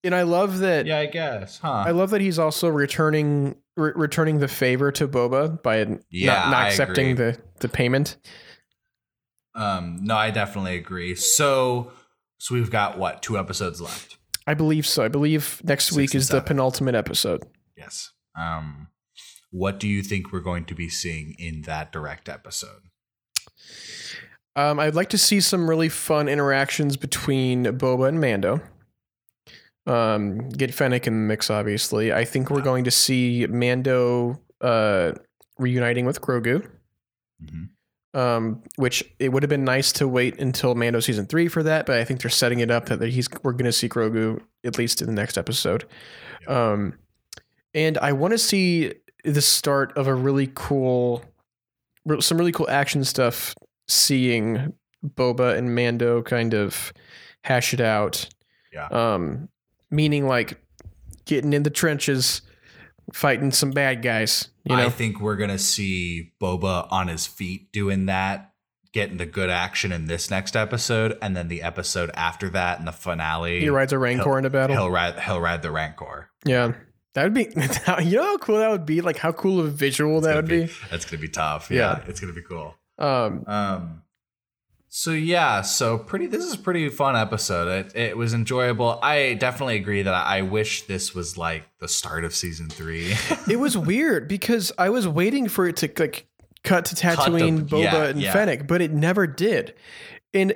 And 0.05 0.15
I 0.15 0.23
love 0.23 0.59
that 0.61 0.87
Yeah, 0.87 0.99
I 0.99 1.07
guess. 1.07 1.59
Huh. 1.59 1.85
I 1.87 1.91
love 1.91 2.11
that 2.11 2.21
he's 2.23 2.39
also 2.39 2.69
returning 2.69 3.57
re- 3.77 3.93
returning 3.95 4.39
the 4.39 4.49
favor 4.49 4.93
to 4.93 5.09
Boba 5.09 5.63
by 5.63 5.79
Yeah, 6.11 6.33
not, 6.35 6.51
not 6.51 6.67
accepting 6.69 7.17
the 7.17 7.39
the 7.61 7.69
payment. 7.69 8.17
um 9.55 9.99
no, 10.03 10.17
I 10.17 10.31
definitely 10.31 10.77
agree. 10.77 11.15
So 11.15 11.93
so 12.39 12.55
we've 12.55 12.71
got 12.71 12.99
what, 12.99 13.23
two 13.23 13.39
episodes 13.39 13.81
left. 13.81 14.17
I 14.49 14.55
believe 14.55 14.85
so. 14.87 15.05
I 15.05 15.09
believe 15.09 15.61
next 15.63 15.87
Six 15.87 15.97
week 15.97 16.15
is 16.15 16.29
the 16.29 16.41
penultimate 16.41 16.95
episode. 16.97 17.45
Yes. 17.77 18.13
Um 18.37 18.89
what 19.51 19.79
do 19.79 19.87
you 19.87 20.03
think 20.03 20.33
we're 20.33 20.41
going 20.41 20.65
to 20.65 20.75
be 20.75 20.89
seeing 20.89 21.35
in 21.39 21.63
that 21.63 21.93
direct 21.93 22.29
episode? 22.29 22.81
Um, 24.57 24.81
I'd 24.81 24.95
like 24.95 25.11
to 25.11 25.19
see 25.19 25.41
some 25.41 25.69
really 25.69 25.89
fun 25.89 26.29
interactions 26.29 26.97
between 26.97 27.65
Boba 27.65 28.09
and 28.09 28.21
Mando. 28.21 28.61
Um, 29.87 30.49
get 30.51 30.73
Fennec 30.73 31.07
in 31.07 31.13
the 31.15 31.19
mix, 31.29 31.51
obviously. 31.51 32.13
I 32.13 32.25
think 32.25 32.51
we're 32.51 32.59
Yeah. 32.59 32.65
going 32.65 32.85
to 32.85 32.91
see 32.91 33.47
Mando 33.49 34.41
uh, 34.61 35.13
reuniting 35.59 36.07
with 36.07 36.21
Grogu. 36.21 36.69
Mhm. 37.45 37.69
Um, 38.15 38.63
which 38.77 39.03
it 39.19 39.31
would 39.33 39.43
have 39.43 39.49
been 39.51 39.65
nice 39.65 39.91
to 39.93 40.07
wait 40.07 40.39
until 40.39 40.75
Mando 40.75 41.01
season 41.01 41.25
three 41.27 41.49
for 41.49 41.63
that, 41.63 41.87
but 41.87 41.99
I 41.99 42.05
think 42.05 42.21
they're 42.21 42.31
setting 42.31 42.61
it 42.61 42.71
up 42.71 42.87
that 42.87 43.01
he's 43.03 43.27
we're 43.43 43.53
going 43.53 43.65
to 43.65 43.73
see 43.73 43.89
Grogu 43.89 44.41
at 44.65 44.77
least 44.79 45.01
in 45.01 45.07
the 45.07 45.13
next 45.15 45.37
episode. 45.39 45.85
Um, 46.47 46.99
and 47.75 47.97
I 47.99 48.13
want 48.13 48.33
to 48.33 48.39
see 48.39 48.93
the 49.25 49.41
start 49.41 49.97
of 49.97 50.07
a 50.09 50.15
really 50.15 50.51
cool, 50.55 51.25
some 52.21 52.37
really 52.39 52.53
cool 52.53 52.69
action 52.69 53.03
stuff. 53.03 53.55
Seeing 53.89 54.75
Boba 55.05 55.57
and 55.57 55.75
Mando 55.75 56.23
kind 56.23 56.55
of 56.55 56.93
hash 57.45 57.73
it 57.75 57.81
out. 57.81 58.29
Yeah. 58.73 58.87
Um, 58.89 59.49
meaning 59.93 60.27
like 60.27 60.59
getting 61.27 61.53
in 61.53 61.63
the 61.63 61.71
trenches, 61.71 62.43
fighting 63.13 63.53
some 63.53 63.71
bad 63.71 64.03
guys. 64.03 64.49
You 64.65 64.77
know, 64.77 64.87
I 64.87 64.89
think 64.89 65.21
we're 65.21 65.37
gonna 65.37 65.59
see 65.59 66.33
Boba 66.41 66.89
on 66.91 67.09
his 67.09 67.27
feet 67.27 67.71
doing 67.73 68.07
that, 68.07 68.53
getting 68.93 69.17
the 69.19 69.27
good 69.27 69.51
action 69.51 69.93
in 69.93 70.07
this 70.07 70.31
next 70.31 70.57
episode, 70.57 71.19
and 71.23 71.37
then 71.37 71.49
the 71.49 71.63
episode 71.63 72.11
after 72.15 72.49
that 72.51 72.79
and 72.79 72.89
the 72.89 72.93
finale, 72.93 73.61
he 73.61 73.69
rides 73.69 73.93
a 73.93 73.99
Rancor 73.99 74.39
into 74.39 74.51
battle. 74.51 74.75
he'll 74.77 74.91
ride 74.91 75.19
he'll 75.21 75.41
ride 75.41 75.63
the 75.63 75.71
Rancor. 75.71 76.31
Yeah. 76.45 76.73
That 77.15 77.25
would 77.25 77.35
be, 77.35 77.43
you 78.05 78.17
know 78.17 78.25
how 78.25 78.39
cool 78.39 78.57
that 78.59 78.71
would 78.71 78.87
be? 78.87 79.03
Like 79.03 79.19
how 79.19 79.33
cool 79.33 79.61
of 79.61 79.67
a 79.67 79.71
visual 79.71 80.17
It's 80.19 80.27
that 80.27 80.37
would 80.37 80.49
be. 80.49 80.71
That's 80.91 81.05
gonna 81.05 81.21
be 81.21 81.29
tough. 81.29 81.71
Yeah. 81.71 81.99
Yeah, 81.99 82.05
it's 82.09 82.21
gonna 82.21 82.33
be 82.33 82.41
cool. 82.43 82.75
Um, 82.99 83.45
Um, 83.47 84.02
so 84.95 85.13
yeah, 85.13 85.63
so 85.63 85.97
pretty. 85.97 86.27
This 86.27 86.45
is 86.45 86.53
a 86.53 86.59
pretty 86.59 86.91
fun 86.91 87.17
episode. 87.17 87.67
It 87.67 87.97
it 87.97 88.15
was 88.15 88.35
enjoyable. 88.35 88.99
I 89.03 89.33
definitely 89.33 89.77
agree 89.77 90.03
that 90.03 90.13
I 90.13 90.43
wish 90.43 90.83
this 90.83 91.15
was 91.15 91.39
like 91.39 91.63
the 91.79 91.89
start 91.89 92.27
of 92.27 92.35
season 92.35 92.69
three. 92.69 93.15
it 93.51 93.59
was 93.59 93.75
weird 93.75 94.29
because 94.29 94.71
I 94.77 94.91
was 94.91 95.09
waiting 95.09 95.49
for 95.49 95.67
it 95.67 95.79
to 95.79 95.91
like 95.99 96.27
cut 96.63 96.85
to 96.85 96.95
Cut 96.95 97.25
the- 97.25 97.31
Tatooine, 97.31 97.67
Boba, 97.67 97.83
yeah, 97.85 98.05
and 98.05 98.21
yeah. 98.21 98.33
Fennec, 98.35 98.67
but 98.67 98.83
it 98.83 98.93
never 98.93 99.27
did. 99.27 99.75
And 100.35 100.55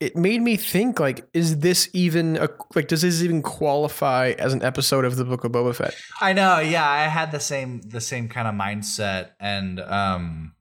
it 0.00 0.16
made 0.16 0.40
me 0.40 0.56
think 0.56 0.98
like, 0.98 1.28
is 1.34 1.58
this 1.58 1.90
even 1.92 2.38
a 2.38 2.48
like? 2.74 2.88
Does 2.88 3.02
this 3.02 3.20
even 3.20 3.42
qualify 3.42 4.32
as 4.38 4.54
an 4.54 4.62
episode 4.62 5.04
of 5.04 5.16
the 5.16 5.26
Book 5.26 5.44
of 5.44 5.52
Boba 5.52 5.76
Fett? 5.76 5.94
I 6.22 6.32
know. 6.32 6.58
Yeah, 6.58 6.88
I 6.88 7.02
had 7.02 7.30
the 7.30 7.38
same 7.38 7.82
the 7.82 8.00
same 8.00 8.30
kind 8.30 8.48
of 8.48 8.54
mindset, 8.54 9.32
and 9.38 9.78
um, 9.78 10.54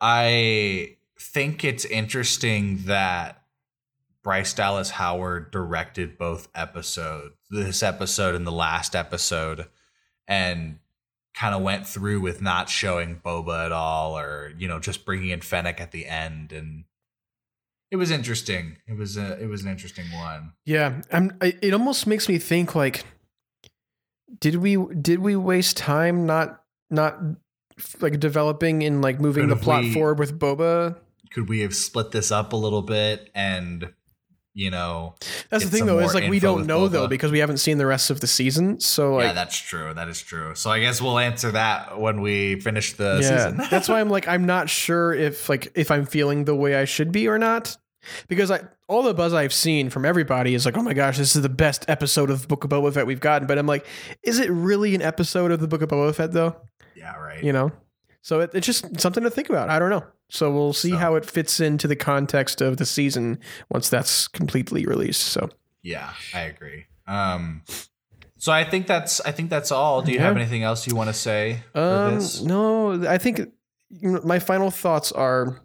I 0.00 0.98
think 1.20 1.64
it's 1.64 1.84
interesting 1.84 2.78
that 2.86 3.42
Bryce 4.22 4.54
Dallas 4.54 4.90
Howard 4.90 5.50
directed 5.50 6.18
both 6.18 6.48
episodes, 6.54 7.34
this 7.50 7.82
episode 7.82 8.34
and 8.34 8.46
the 8.46 8.52
last 8.52 8.96
episode, 8.96 9.66
and 10.26 10.78
kind 11.34 11.54
of 11.54 11.62
went 11.62 11.86
through 11.86 12.20
with 12.20 12.42
not 12.42 12.68
showing 12.68 13.20
Boba 13.24 13.66
at 13.66 13.72
all, 13.72 14.18
or 14.18 14.52
you 14.58 14.66
know, 14.66 14.80
just 14.80 15.04
bringing 15.04 15.30
in 15.30 15.40
Fennec 15.40 15.80
at 15.80 15.92
the 15.92 16.06
end, 16.06 16.52
and 16.52 16.84
it 17.90 17.96
was 17.96 18.10
interesting. 18.10 18.76
It 18.86 18.96
was 18.96 19.16
a 19.16 19.38
it 19.42 19.46
was 19.46 19.62
an 19.62 19.70
interesting 19.70 20.06
one. 20.12 20.52
Yeah, 20.64 21.02
I'm, 21.12 21.36
I, 21.40 21.56
it 21.60 21.72
almost 21.72 22.06
makes 22.06 22.28
me 22.28 22.38
think 22.38 22.74
like, 22.74 23.04
did 24.38 24.56
we 24.56 24.76
did 24.76 25.20
we 25.20 25.36
waste 25.36 25.76
time 25.76 26.26
not 26.26 26.62
not 26.90 27.18
like 28.00 28.20
developing 28.20 28.82
and 28.82 29.00
like 29.02 29.20
moving 29.20 29.48
Could 29.48 29.58
the 29.58 29.62
plot 29.62 29.82
we- 29.82 29.92
forward 29.94 30.18
with 30.18 30.38
Boba? 30.38 30.96
Could 31.32 31.48
we 31.48 31.60
have 31.60 31.74
split 31.74 32.10
this 32.10 32.32
up 32.32 32.52
a 32.52 32.56
little 32.56 32.82
bit 32.82 33.30
and 33.34 33.92
you 34.52 34.70
know 34.70 35.14
That's 35.48 35.64
the 35.64 35.70
thing 35.70 35.86
though, 35.86 36.00
is 36.00 36.12
like 36.12 36.28
we 36.28 36.40
don't 36.40 36.66
know 36.66 36.88
though 36.88 37.06
because 37.06 37.30
we 37.30 37.38
haven't 37.38 37.58
seen 37.58 37.78
the 37.78 37.86
rest 37.86 38.10
of 38.10 38.20
the 38.20 38.26
season. 38.26 38.80
So 38.80 39.14
like 39.14 39.26
yeah 39.26 39.32
that's 39.32 39.56
true 39.56 39.94
that 39.94 40.08
is 40.08 40.20
true 40.20 40.54
so 40.56 40.70
i 40.70 40.80
guess 40.80 41.00
we'll 41.00 41.18
answer 41.18 41.52
that 41.52 42.00
when 42.00 42.20
we 42.20 42.60
finish 42.60 42.94
the 42.94 43.20
yeah, 43.22 43.28
season 43.28 43.56
that's 43.70 43.88
why 43.88 44.00
I'm 44.00 44.10
like 44.10 44.26
I'm 44.26 44.46
not 44.46 44.68
sure 44.68 45.12
if 45.12 45.48
like 45.48 45.72
if 45.74 45.90
I'm 45.90 46.04
feeling 46.04 46.44
the 46.44 46.54
way 46.54 46.74
I 46.74 46.84
should 46.84 47.12
be 47.12 47.28
or 47.28 47.38
not. 47.38 47.76
Because 48.28 48.50
I 48.50 48.62
all 48.88 49.02
the 49.02 49.12
buzz 49.12 49.34
I've 49.34 49.52
seen 49.52 49.90
from 49.90 50.06
everybody 50.06 50.54
is 50.54 50.64
like, 50.64 50.76
oh 50.78 50.82
my 50.82 50.94
gosh, 50.94 51.18
this 51.18 51.36
is 51.36 51.42
the 51.42 51.50
best 51.50 51.84
episode 51.86 52.30
of 52.30 52.48
Book 52.48 52.64
of 52.64 52.70
Boba 52.70 52.92
Fett 52.94 53.06
we've 53.06 53.20
gotten. 53.20 53.46
But 53.46 53.58
I'm 53.58 53.66
like, 53.66 53.86
is 54.22 54.38
it 54.38 54.50
really 54.50 54.94
an 54.94 55.02
episode 55.02 55.50
of 55.50 55.60
the 55.60 55.68
Book 55.68 55.82
of 55.82 55.90
Boba 55.90 56.14
Fett 56.14 56.32
though? 56.32 56.56
yeah 56.96 57.14
right 57.16 57.44
You 57.44 57.52
know, 57.52 57.72
so 58.22 58.40
it, 58.40 58.50
it's 58.54 58.66
just 58.66 59.00
something 59.00 59.22
to 59.22 59.30
think 59.30 59.50
about. 59.50 59.68
I 59.68 59.78
don't 59.78 59.90
know. 59.90 60.04
So 60.30 60.50
we'll 60.50 60.72
see 60.72 60.90
So- 60.90 60.96
how 60.96 61.14
it 61.16 61.24
fits 61.26 61.60
into 61.60 61.86
the 61.88 61.96
context 61.96 62.60
of 62.60 62.76
the 62.78 62.86
season 62.86 63.38
once 63.68 63.88
that's 63.88 64.28
completely 64.28 64.86
released. 64.86 65.22
So 65.22 65.50
yeah 65.82 66.10
i 66.34 66.40
agree 66.40 66.84
um 67.06 67.62
so 68.36 68.52
i 68.52 68.62
think 68.64 68.86
that's 68.86 69.18
i 69.22 69.32
think 69.32 69.48
that's 69.48 69.72
all 69.72 70.02
do 70.02 70.12
you 70.12 70.18
Yeah. 70.18 70.24
have 70.26 70.36
anything 70.36 70.62
else 70.62 70.86
you 70.86 70.94
want 70.94 71.08
to 71.08 71.14
say 71.14 71.62
Um, 71.74 72.20
no, 72.42 73.08
I 73.08 73.16
think 73.16 73.40
my 74.24 74.38
final 74.38 74.70
thoughts 74.70 75.10
are. 75.12 75.60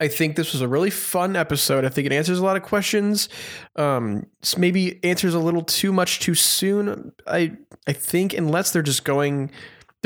I 0.00 0.08
think 0.08 0.34
this 0.36 0.52
was 0.52 0.62
a 0.62 0.68
really 0.68 0.90
fun 0.90 1.36
episode. 1.36 1.84
I 1.84 1.90
think 1.90 2.06
it 2.06 2.12
answers 2.12 2.38
a 2.40 2.44
lot 2.44 2.56
of 2.56 2.62
questions. 2.64 3.28
Um, 3.76 4.26
maybe 4.56 4.98
answers 5.04 5.34
a 5.34 5.38
little 5.38 5.62
too 5.62 5.92
much 5.92 6.18
too 6.20 6.34
soon. 6.34 7.12
I 7.26 7.52
I 7.86 7.92
think 7.92 8.32
unless 8.34 8.72
they're 8.72 8.82
just 8.82 9.04
going, 9.04 9.50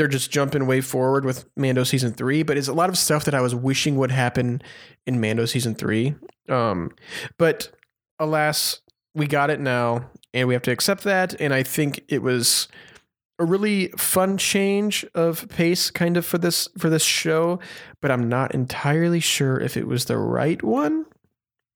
they're 0.01 0.07
just 0.07 0.31
jumping 0.31 0.65
way 0.65 0.81
forward 0.81 1.25
with 1.25 1.45
Mando 1.55 1.83
season 1.83 2.11
three. 2.11 2.41
But 2.41 2.57
it's 2.57 2.67
a 2.67 2.73
lot 2.73 2.89
of 2.89 2.97
stuff 2.97 3.23
that 3.25 3.35
I 3.35 3.41
was 3.41 3.53
wishing 3.53 3.97
would 3.97 4.09
happen 4.09 4.59
in 5.05 5.21
Mando 5.21 5.45
season 5.45 5.75
three. 5.75 6.15
Um, 6.49 6.89
but 7.37 7.69
alas, 8.17 8.81
we 9.13 9.27
got 9.27 9.51
it 9.51 9.59
now, 9.59 10.09
and 10.33 10.47
we 10.47 10.55
have 10.55 10.63
to 10.63 10.71
accept 10.71 11.03
that. 11.03 11.39
And 11.39 11.53
I 11.53 11.61
think 11.61 12.03
it 12.07 12.23
was 12.23 12.67
a 13.37 13.45
really 13.45 13.89
fun 13.89 14.39
change 14.39 15.05
of 15.13 15.47
pace 15.49 15.91
kind 15.91 16.17
of 16.17 16.25
for 16.25 16.39
this 16.39 16.67
for 16.77 16.91
this 16.91 17.03
show 17.03 17.57
but 17.99 18.11
i'm 18.11 18.29
not 18.29 18.53
entirely 18.53 19.19
sure 19.19 19.59
if 19.59 19.75
it 19.75 19.87
was 19.87 20.05
the 20.05 20.15
right 20.17 20.61
one 20.61 21.07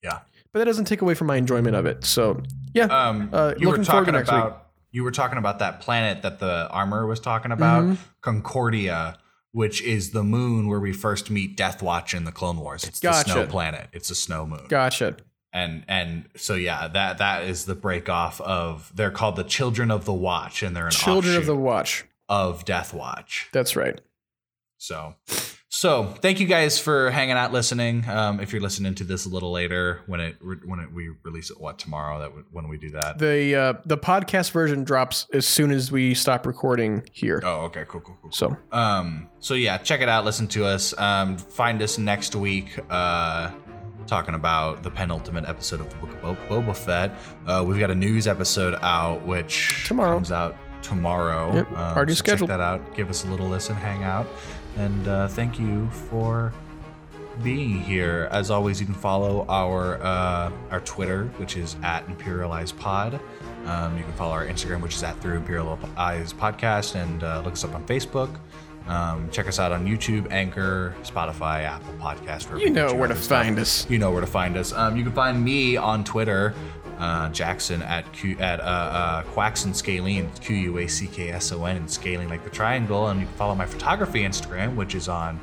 Yeah. 0.04 0.20
but 0.54 0.60
that 0.60 0.66
doesn't 0.66 0.86
take 0.86 1.02
away 1.02 1.16
from 1.16 1.26
my 1.26 1.38
enjoyment 1.38 1.76
of 1.76 1.88
it 1.88 2.06
so 2.06 2.44
yeah 2.76 2.86
um 2.86 3.30
uh, 3.34 3.56
you 3.58 3.68
were 3.68 3.72
looking 3.78 3.84
forward 3.86 4.06
to 4.06 4.12
talking 4.12 4.14
next 4.14 4.32
week. 4.32 4.54
You 4.96 5.04
were 5.04 5.12
talking 5.12 5.38
about 5.38 5.60
that 5.60 5.82
planet 5.82 6.22
that 6.22 6.40
the 6.40 6.70
armor 6.70 7.06
was 7.06 7.20
talking 7.20 7.52
about 7.52 7.84
Mhm. 7.84 7.98
concordia 8.22 9.18
which 9.52 9.82
is 9.82 10.12
the 10.12 10.24
moon 10.24 10.68
where 10.68 10.82
we 10.82 10.92
first 10.92 11.30
meet 11.30 11.56
Death 11.56 11.82
Watch 11.82 12.14
in 12.14 12.26
the 12.26 12.32
Clone 12.34 12.58
Wars. 12.58 12.84
It's 12.84 13.00
the 13.00 13.08
Gotcha. 13.08 13.30
snow 13.32 13.48
planet. 13.48 13.88
It's 13.94 14.10
a 14.10 14.16
snow 14.16 14.46
moon. 14.46 14.66
gotcha 14.68 15.16
and 15.54 15.86
and 15.88 16.26
so 16.36 16.56
yeah 16.56 16.90
that 16.90 17.18
that 17.20 17.44
is 17.44 17.64
the 17.66 17.76
break 17.76 18.10
off 18.10 18.42
of 18.42 18.92
they're 18.96 19.12
called 19.12 19.38
the 19.38 19.46
children 19.46 19.92
of 19.92 20.04
the 20.04 20.14
watch 20.14 20.62
and 20.64 20.76
they're 20.76 20.88
an 20.88 20.92
children 20.92 21.36
of 21.38 21.46
the 21.46 21.56
watch 21.56 22.04
of 22.28 22.66
death 22.66 22.94
watch 22.94 23.48
that's 23.54 23.76
right 23.78 24.02
so 24.78 25.16
so 25.78 26.06
thank 26.22 26.40
you 26.40 26.46
guys 26.48 26.80
for 26.80 27.12
hanging 27.12 27.36
out 27.36 27.52
listening 27.52 28.08
um 28.08 28.40
if 28.40 28.54
you're 28.54 28.62
listening 28.62 28.96
to 28.96 29.04
this 29.04 29.26
a 29.26 29.30
little 29.30 29.52
later 29.52 30.02
when 30.08 30.20
it 30.22 30.36
when 30.66 30.80
it 30.80 30.92
we 30.94 31.10
release 31.24 31.50
it 31.52 31.60
what 31.60 31.78
tomorrow 31.78 32.20
that 32.20 32.32
when 32.52 32.68
we 32.70 32.78
do 32.78 32.90
that 32.92 33.18
the 33.20 33.54
uh, 33.56 33.74
the 33.86 33.98
podcast 33.98 34.52
version 34.52 34.84
drops 34.86 35.28
as 35.34 35.46
soon 35.46 35.72
as 35.72 35.92
we 35.92 36.14
stop 36.14 36.46
recording 36.46 37.04
here 37.12 37.42
oh 37.44 37.62
okay 37.66 37.84
cool 37.90 38.00
cool 38.02 38.18
cool 38.22 38.32
so 38.32 38.56
Um, 38.72 39.28
so 39.40 39.54
yeah, 39.54 39.78
check 39.78 40.02
it 40.02 40.10
out, 40.10 40.26
listen 40.26 40.48
to 40.50 40.66
us. 40.66 40.98
Um, 40.98 41.38
find 41.38 41.82
us 41.82 41.98
next 41.98 42.36
week, 42.36 42.80
uh, 42.90 43.52
talking 44.08 44.34
about 44.36 44.82
the 44.82 44.90
penultimate 44.90 45.48
episode 45.48 45.82
of 45.82 45.90
the 45.90 45.96
Book 45.98 46.12
of 46.14 46.22
Bo- 46.22 46.62
Boba 46.62 46.76
Fett. 46.76 47.12
Uh, 47.46 47.64
we've 47.68 47.80
got 47.80 47.92
a 47.92 47.96
news 47.96 48.28
episode 48.28 48.76
out, 48.82 49.26
which 49.26 49.86
Tomorrow. 49.88 50.16
comes 50.16 50.32
out 50.32 50.56
tomorrow. 50.88 51.54
Yep, 51.54 51.72
Um, 51.72 51.78
already 51.78 52.14
so 52.14 52.18
scheduled. 52.20 52.50
Check 52.50 52.58
that 52.60 52.64
out. 52.64 52.96
Give 52.96 53.10
us 53.10 53.26
a 53.26 53.28
little 53.28 53.48
listen, 53.48 53.76
hang 53.76 54.04
out, 54.04 54.28
and 54.78 55.08
uh, 55.08 55.28
thank 55.28 55.60
you 55.60 55.90
for 56.10 56.54
being 57.44 57.82
here. 57.82 58.30
As 58.32 58.50
always, 58.50 58.80
you 58.80 58.86
can 58.86 58.96
follow 58.96 59.46
our 59.50 60.02
uh, 60.02 60.52
our 60.72 60.80
Twitter, 60.82 61.26
which 61.38 61.58
is 61.58 61.76
at 61.84 62.08
Imperial 62.08 62.52
Eyes 62.52 62.72
Pod. 62.72 63.20
Um, 63.66 63.98
you 63.98 64.04
can 64.04 64.14
follow 64.14 64.32
our 64.34 64.46
Instagram, 64.46 64.82
which 64.82 64.96
is 64.96 65.04
at 65.04 65.20
Through 65.22 65.38
Imperial 65.38 65.78
Eyes 65.98 66.32
Podcast, 66.34 66.96
and 66.96 67.24
uh, 67.24 67.42
look 67.44 67.54
us 67.54 67.64
up 67.64 67.74
on 67.76 67.84
Facebook. 67.86 68.30
Um, 68.88 69.30
check 69.32 69.48
us 69.48 69.58
out 69.58 69.72
on 69.72 69.88
YouTube, 69.88 70.32
Anchor, 70.32 70.94
Spotify, 71.02 71.64
Apple 71.64 71.96
Podcast. 72.00 72.60
you 72.60 72.70
know 72.70 72.94
where 72.94 73.08
to 73.08 73.16
stuff. 73.16 73.42
find 73.44 73.58
us 73.58 73.90
You 73.90 73.98
know 73.98 74.12
where 74.12 74.22
to 74.22 74.28
find 74.28 74.56
us. 74.58 74.74
Um, 74.74 74.96
you 74.96 75.04
can 75.04 75.12
find 75.12 75.44
me 75.44 75.76
on 75.76 76.04
Twitter, 76.04 76.54
uh, 77.00 77.30
Jackson 77.30 77.82
at 77.82 78.12
Q 78.14 78.38
at 78.40 78.60
uh, 78.60 78.64
uh, 78.64 79.24
Quackson 79.24 79.74
Scalene, 79.74 80.30
Q 80.42 80.56
U 80.56 80.78
A 80.80 80.88
C 80.88 81.08
K 81.08 81.30
S 81.30 81.52
O 81.52 81.66
N, 81.66 81.78
and 81.78 81.90
scalene 81.90 82.30
like 82.30 82.44
the 82.44 82.50
triangle. 82.50 83.08
And 83.08 83.20
you 83.20 83.26
can 83.26 83.36
follow 83.36 83.56
my 83.56 83.66
photography 83.66 84.22
Instagram, 84.22 84.76
which 84.76 84.96
is 84.96 85.10
on 85.10 85.40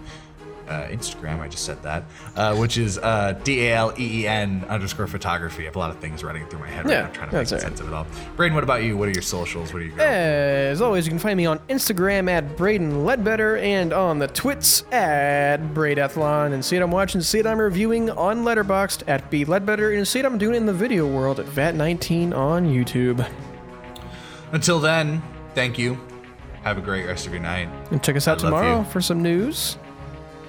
uh, 0.73 0.89
Instagram. 0.89 1.41
I 1.41 1.49
just 1.49 1.65
said 1.65 1.83
that, 1.83 2.05
uh, 2.35 2.57
which 2.57 2.79
is 2.79 2.99
uh, 2.99 3.39
D 3.45 3.67
A 3.69 3.75
L 3.77 3.93
E 3.99 4.23
E 4.23 4.27
N 4.27 4.65
underscore 4.69 5.07
photography. 5.07 5.63
I 5.63 5.67
have 5.67 5.77
a 5.77 5.79
lot 5.79 5.91
of 5.91 5.99
things 5.99 6.25
running 6.25 6.47
through 6.47 6.61
my 6.61 6.69
head 6.69 6.87
right 6.87 6.93
Yeah, 6.93 7.03
now, 7.03 7.09
trying 7.13 7.31
to 7.31 7.37
make 7.37 7.51
right. 7.51 7.61
sense 7.61 7.81
of 7.81 7.89
it 7.89 7.95
all. 7.95 8.07
Braydon, 8.37 8.55
what 8.55 8.65
about 8.65 8.83
you? 8.83 8.97
What 8.97 9.09
are 9.09 9.13
your 9.13 9.23
socials? 9.23 9.73
What 9.73 9.83
are 9.83 9.85
you? 9.85 9.93
As 9.99 10.81
always, 10.81 11.07
you 11.07 11.11
can 11.11 11.19
find 11.19 11.37
me 11.37 11.47
on 11.47 11.59
Instagram 11.69 12.31
at 12.31 12.57
Braydon 12.57 13.05
Leadbetter 13.05 13.61
and 13.63 13.93
on 13.93 14.19
the 14.19 14.29
twits 14.29 14.85
at 14.93 15.59
Braydathalon. 15.75 16.53
And 16.53 16.65
see 16.65 16.77
what 16.77 16.85
I'm 16.85 16.91
watching, 16.91 17.21
see 17.21 17.39
what 17.39 17.47
I'm 17.47 17.59
reviewing 17.61 18.11
on 18.11 18.39
Letterboxd 18.45 19.03
at 19.07 19.31
B 19.31 19.45
Leadbetter, 19.45 19.97
and 19.97 20.09
see 20.09 20.21
what 20.21 20.27
I'm 20.27 20.39
doing 20.39 20.57
in 20.57 20.67
the 20.67 20.73
video 20.73 21.07
world 21.07 21.39
at 21.39 21.47
VAT19 21.47 22.35
on 22.35 22.67
YouTube. 22.67 23.29
Until 24.53 24.81
then, 24.81 25.23
thank 25.55 25.79
you. 25.79 25.99
Have 26.63 26.79
a 26.79 26.81
great 26.81 27.07
rest 27.07 27.27
of 27.27 27.33
your 27.33 27.43
night. 27.43 27.69
And 27.91 28.03
check 28.03 28.15
us 28.17 28.29
out 28.29 28.39
tomorrow 28.39 28.79
you. 28.81 28.85
for 28.85 29.01
some 29.01 29.21
news. 29.23 29.79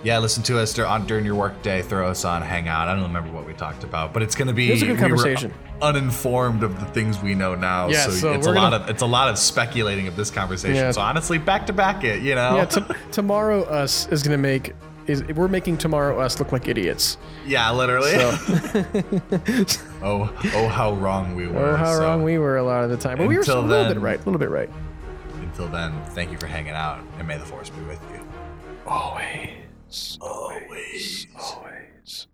Yeah, 0.03 0.19
listen 0.19 0.43
to 0.43 0.59
us 0.59 0.77
on 0.77 1.07
during 1.07 1.25
your 1.25 1.35
work 1.35 1.61
day. 1.61 1.81
Throw 1.81 2.09
us 2.09 2.25
on 2.25 2.41
Hangout. 2.41 2.87
I 2.89 2.93
don't 2.93 3.03
remember 3.03 3.31
what 3.31 3.45
we 3.45 3.53
talked 3.53 3.83
about, 3.83 4.13
but 4.13 4.21
it's 4.21 4.35
going 4.35 4.49
to 4.49 4.53
be. 4.53 4.67
It 4.67 4.73
was 4.73 4.81
a 4.81 4.85
good 4.87 4.95
we 4.95 4.99
conversation. 5.01 5.53
uninformed 5.81 6.63
of 6.63 6.79
the 6.79 6.85
things 6.87 7.21
we 7.21 7.35
know 7.35 7.55
now, 7.55 7.87
Yeah, 7.89 8.03
so, 8.05 8.11
so 8.11 8.33
it's 8.33 8.45
a 8.47 8.51
lot 8.51 8.71
gonna- 8.71 8.83
of 8.83 8.89
it's 8.89 9.01
a 9.01 9.05
lot 9.05 9.29
of 9.29 9.37
speculating 9.37 10.07
of 10.07 10.15
this 10.15 10.29
conversation. 10.29 10.75
Yeah. 10.75 10.91
So 10.91 11.01
honestly, 11.01 11.37
back 11.37 11.65
to 11.67 11.73
back 11.73 12.03
it, 12.03 12.21
you 12.21 12.35
know. 12.35 12.57
Yeah, 12.57 12.65
t- 12.65 12.81
tomorrow 13.11 13.63
us 13.63 14.07
is 14.09 14.23
gonna 14.23 14.37
make 14.37 14.73
is 15.07 15.23
we're 15.35 15.47
making 15.49 15.77
tomorrow 15.77 16.19
us 16.19 16.39
look 16.39 16.51
like 16.51 16.67
idiots. 16.67 17.17
Yeah, 17.45 17.71
literally. 17.71 18.11
So 18.11 18.37
oh, 20.01 20.33
oh, 20.53 20.67
how 20.67 20.93
wrong 20.95 21.35
we 21.35 21.47
oh, 21.47 21.51
were. 21.51 21.69
oh, 21.71 21.75
how 21.75 21.93
So, 21.93 22.01
wrong 22.01 22.23
we 22.23 22.37
were 22.37 22.57
a 22.57 22.63
lot 22.63 22.83
of 22.83 22.89
the 22.89 22.97
time, 22.97 23.17
but 23.17 23.27
we 23.27 23.35
were 23.35 23.41
Until 23.41 23.59
a 23.59 23.65
little 23.65 23.93
bit 23.93 24.01
right, 24.01 24.15
a 24.19 24.23
little 24.23 24.39
bit 24.39 24.49
right. 24.49 24.69
Until 25.41 25.67
then, 25.67 25.93
thank 26.09 26.31
you 26.31 26.37
for 26.37 26.47
hanging 26.47 26.73
out, 26.73 26.99
and 27.19 27.27
may 27.27 27.37
the 27.37 27.45
force 27.45 27.69
be 27.69 27.81
with 27.83 27.99
you. 28.11 28.19
Always, 29.93 30.17
Always. 30.21 31.27
always. 31.39 32.27